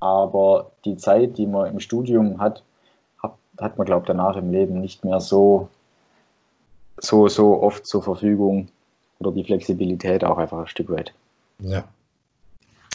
aber 0.00 0.72
die 0.84 0.96
Zeit, 0.96 1.38
die 1.38 1.46
man 1.46 1.70
im 1.70 1.80
Studium 1.80 2.40
hat, 2.40 2.64
hat 3.58 3.78
man, 3.78 3.86
glaube 3.86 4.02
ich, 4.02 4.06
danach 4.08 4.36
im 4.36 4.50
Leben 4.50 4.80
nicht 4.80 5.04
mehr 5.04 5.20
so, 5.20 5.68
so, 6.98 7.28
so 7.28 7.62
oft 7.62 7.86
zur 7.86 8.02
Verfügung 8.02 8.68
oder 9.18 9.32
die 9.32 9.44
Flexibilität 9.44 10.24
auch 10.24 10.38
einfach 10.38 10.60
ein 10.60 10.66
Stück 10.66 10.90
weit. 10.90 11.12
Ja, 11.58 11.84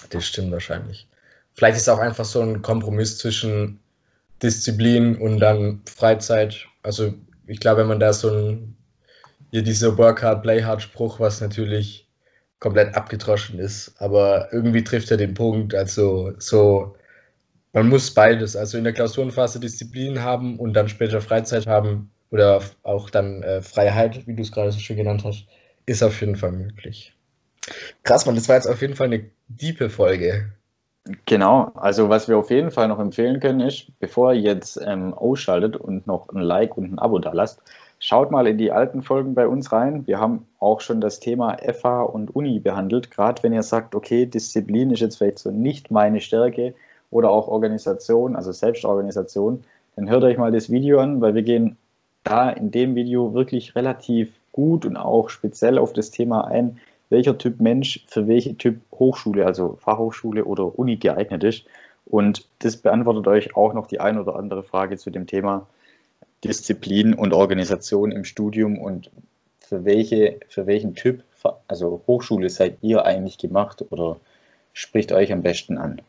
das 0.09 0.25
stimmt 0.25 0.51
wahrscheinlich. 0.51 1.07
Vielleicht 1.53 1.77
ist 1.77 1.89
auch 1.89 1.99
einfach 1.99 2.25
so 2.25 2.41
ein 2.41 2.61
Kompromiss 2.61 3.17
zwischen 3.17 3.79
Disziplin 4.41 5.17
und 5.17 5.39
dann 5.39 5.81
Freizeit. 5.85 6.65
Also 6.83 7.13
ich 7.47 7.59
glaube, 7.59 7.81
wenn 7.81 7.87
man 7.87 7.99
da 7.99 8.13
so 8.13 8.29
ein, 8.29 8.75
hier 9.51 9.61
dieser 9.61 9.97
Work 9.97 10.23
hard, 10.23 10.43
play 10.43 10.63
hard 10.63 10.81
Spruch, 10.81 11.19
was 11.19 11.41
natürlich 11.41 12.07
komplett 12.59 12.95
abgedroschen 12.95 13.59
ist, 13.59 13.93
aber 13.97 14.47
irgendwie 14.53 14.83
trifft 14.83 15.11
er 15.11 15.17
den 15.17 15.33
Punkt. 15.33 15.75
Also 15.75 16.31
so, 16.37 16.95
man 17.73 17.89
muss 17.89 18.11
beides, 18.11 18.55
also 18.55 18.77
in 18.77 18.83
der 18.83 18.93
Klausurenphase 18.93 19.59
Disziplin 19.59 20.21
haben 20.21 20.57
und 20.59 20.73
dann 20.73 20.87
später 20.87 21.21
Freizeit 21.21 21.67
haben 21.67 22.11
oder 22.31 22.61
auch 22.83 23.09
dann 23.09 23.43
äh, 23.43 23.61
Freiheit, 23.61 24.25
wie 24.25 24.33
du 24.33 24.41
es 24.41 24.51
gerade 24.51 24.71
so 24.71 24.79
schön 24.79 24.97
genannt 24.97 25.23
hast, 25.23 25.45
ist 25.85 26.01
auf 26.01 26.19
jeden 26.21 26.35
Fall 26.35 26.53
möglich. 26.53 27.13
Krass, 28.03 28.25
man, 28.25 28.35
das 28.35 28.49
war 28.49 28.55
jetzt 28.55 28.67
auf 28.67 28.81
jeden 28.81 28.95
Fall 28.95 29.07
eine 29.07 29.29
diepe 29.47 29.89
Folge. 29.89 30.51
Genau, 31.25 31.71
also 31.75 32.09
was 32.09 32.27
wir 32.27 32.37
auf 32.37 32.51
jeden 32.51 32.69
Fall 32.69 32.87
noch 32.87 32.99
empfehlen 32.99 33.39
können 33.39 33.59
ist, 33.59 33.87
bevor 33.99 34.33
ihr 34.33 34.41
jetzt 34.41 34.79
ähm, 34.85 35.13
ausschaltet 35.13 35.75
und 35.75 36.05
noch 36.05 36.29
ein 36.29 36.41
Like 36.41 36.77
und 36.77 36.93
ein 36.93 36.99
Abo 36.99 37.17
da 37.17 37.31
lasst, 37.33 37.59
schaut 37.97 38.29
mal 38.29 38.45
in 38.45 38.59
die 38.59 38.71
alten 38.71 39.01
Folgen 39.01 39.33
bei 39.33 39.47
uns 39.47 39.71
rein. 39.71 40.05
Wir 40.05 40.19
haben 40.19 40.45
auch 40.59 40.79
schon 40.79 41.01
das 41.01 41.19
Thema 41.19 41.57
FH 41.57 42.03
und 42.03 42.35
Uni 42.35 42.59
behandelt. 42.59 43.09
Gerade 43.09 43.41
wenn 43.41 43.51
ihr 43.51 43.63
sagt, 43.63 43.95
okay, 43.95 44.27
Disziplin 44.27 44.91
ist 44.91 44.99
jetzt 44.99 45.17
vielleicht 45.17 45.39
so 45.39 45.49
nicht 45.49 45.89
meine 45.89 46.21
Stärke 46.21 46.75
oder 47.09 47.31
auch 47.31 47.47
Organisation, 47.47 48.35
also 48.35 48.51
Selbstorganisation, 48.51 49.63
dann 49.95 50.09
hört 50.09 50.23
euch 50.23 50.37
mal 50.37 50.51
das 50.51 50.69
Video 50.69 50.99
an, 50.99 51.19
weil 51.19 51.33
wir 51.33 51.43
gehen 51.43 51.77
da 52.23 52.49
in 52.49 52.71
dem 52.71 52.95
Video 52.95 53.33
wirklich 53.33 53.75
relativ 53.75 54.31
gut 54.51 54.85
und 54.85 54.97
auch 54.97 55.29
speziell 55.29 55.77
auf 55.77 55.93
das 55.93 56.11
Thema 56.11 56.45
ein, 56.45 56.79
welcher 57.09 57.37
Typ 57.37 57.59
Mensch 57.59 58.05
für 58.07 58.27
welche 58.27 58.55
Typ 58.57 58.79
Hochschule, 58.91 59.45
also 59.45 59.77
Fachhochschule 59.81 60.45
oder 60.45 60.77
Uni 60.77 60.97
geeignet 60.97 61.43
ist. 61.43 61.65
Und 62.05 62.47
das 62.59 62.77
beantwortet 62.77 63.27
euch 63.27 63.55
auch 63.55 63.73
noch 63.73 63.87
die 63.87 63.99
ein 63.99 64.17
oder 64.17 64.35
andere 64.35 64.63
Frage 64.63 64.97
zu 64.97 65.09
dem 65.09 65.27
Thema 65.27 65.67
Disziplin 66.43 67.13
und 67.13 67.33
Organisation 67.33 68.11
im 68.11 68.23
Studium 68.23 68.77
und 68.79 69.11
für, 69.59 69.85
welche, 69.85 70.39
für 70.47 70.65
welchen 70.65 70.95
Typ, 70.95 71.23
also 71.67 72.01
Hochschule 72.07 72.49
seid 72.49 72.77
ihr 72.81 73.05
eigentlich 73.05 73.37
gemacht 73.37 73.85
oder 73.89 74.17
spricht 74.73 75.11
euch 75.11 75.31
am 75.31 75.43
besten 75.43 75.77
an? 75.77 76.01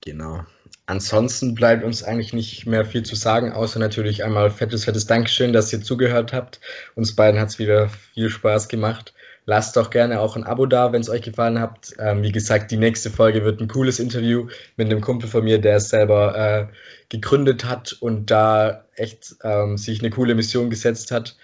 Genau. 0.00 0.40
Ansonsten 0.86 1.54
bleibt 1.54 1.82
uns 1.82 2.02
eigentlich 2.02 2.34
nicht 2.34 2.66
mehr 2.66 2.84
viel 2.84 3.02
zu 3.02 3.16
sagen, 3.16 3.52
außer 3.52 3.78
natürlich 3.78 4.22
einmal 4.22 4.50
fettes, 4.50 4.84
fettes 4.84 5.06
Dankeschön, 5.06 5.54
dass 5.54 5.72
ihr 5.72 5.80
zugehört 5.80 6.34
habt. 6.34 6.60
Uns 6.94 7.16
beiden 7.16 7.40
hat 7.40 7.48
es 7.48 7.58
wieder 7.58 7.88
viel 7.88 8.28
Spaß 8.28 8.68
gemacht. 8.68 9.14
Lasst 9.46 9.76
doch 9.76 9.90
gerne 9.90 10.20
auch 10.20 10.36
ein 10.36 10.44
Abo 10.44 10.66
da, 10.66 10.92
wenn 10.92 11.00
es 11.00 11.08
euch 11.08 11.22
gefallen 11.22 11.58
hat. 11.58 11.94
Ähm, 11.98 12.22
wie 12.22 12.32
gesagt, 12.32 12.70
die 12.70 12.76
nächste 12.76 13.10
Folge 13.10 13.44
wird 13.44 13.60
ein 13.60 13.68
cooles 13.68 13.98
Interview 13.98 14.48
mit 14.76 14.90
einem 14.90 15.00
Kumpel 15.00 15.28
von 15.28 15.44
mir, 15.44 15.58
der 15.58 15.76
es 15.76 15.88
selber 15.88 16.36
äh, 16.36 16.66
gegründet 17.08 17.64
hat 17.64 17.92
und 18.00 18.30
da 18.30 18.84
echt 18.96 19.36
ähm, 19.42 19.78
sich 19.78 20.00
eine 20.00 20.10
coole 20.10 20.34
Mission 20.34 20.70
gesetzt 20.70 21.10
hat. 21.10 21.36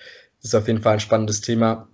Ist 0.43 0.55
auf 0.55 0.67
jeden 0.67 0.83
Fall 0.83 0.95
ein 0.95 1.01
spannendes 1.01 1.41
Thema. 1.41 1.89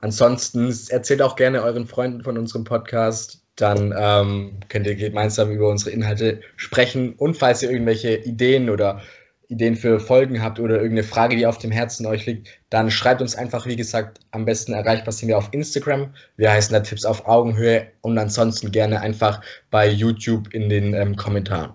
Ansonsten 0.00 0.74
erzählt 0.88 1.22
auch 1.22 1.36
gerne 1.36 1.62
euren 1.62 1.86
Freunden 1.86 2.22
von 2.22 2.36
unserem 2.36 2.64
Podcast 2.64 3.42
dann 3.56 3.94
ähm, 3.98 4.60
könnt 4.68 4.86
ihr 4.86 4.94
gemeinsam 4.94 5.50
über 5.50 5.68
unsere 5.68 5.90
Inhalte 5.90 6.40
sprechen. 6.56 7.14
Und 7.14 7.36
falls 7.36 7.62
ihr 7.62 7.70
irgendwelche 7.70 8.16
Ideen 8.16 8.70
oder 8.70 9.00
Ideen 9.48 9.76
für 9.76 10.00
Folgen 10.00 10.42
habt 10.42 10.58
oder 10.58 10.76
irgendeine 10.76 11.04
Frage, 11.04 11.36
die 11.36 11.46
auf 11.46 11.58
dem 11.58 11.70
Herzen 11.70 12.04
euch 12.06 12.26
liegt, 12.26 12.48
dann 12.70 12.90
schreibt 12.90 13.22
uns 13.22 13.36
einfach, 13.36 13.66
wie 13.66 13.76
gesagt, 13.76 14.20
am 14.32 14.44
besten 14.44 14.72
erreichbar 14.72 15.12
sind 15.12 15.28
wir 15.28 15.38
auf 15.38 15.48
Instagram. 15.52 16.12
Wir 16.36 16.50
heißen 16.50 16.72
da 16.72 16.80
Tipps 16.80 17.04
auf 17.04 17.26
Augenhöhe 17.26 17.86
und 18.00 18.18
ansonsten 18.18 18.72
gerne 18.72 19.00
einfach 19.00 19.40
bei 19.70 19.88
YouTube 19.88 20.52
in 20.52 20.68
den 20.68 20.94
ähm, 20.94 21.16
Kommentaren. 21.16 21.72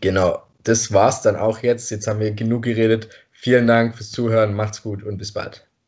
Genau, 0.00 0.42
das 0.64 0.92
war's 0.92 1.22
dann 1.22 1.36
auch 1.36 1.60
jetzt. 1.60 1.90
Jetzt 1.90 2.06
haben 2.06 2.20
wir 2.20 2.32
genug 2.32 2.62
geredet. 2.62 3.08
Vielen 3.30 3.66
Dank 3.66 3.96
fürs 3.96 4.10
Zuhören, 4.10 4.54
macht's 4.54 4.82
gut 4.82 5.02
und 5.02 5.18
bis 5.18 5.32
bald. 5.32 5.66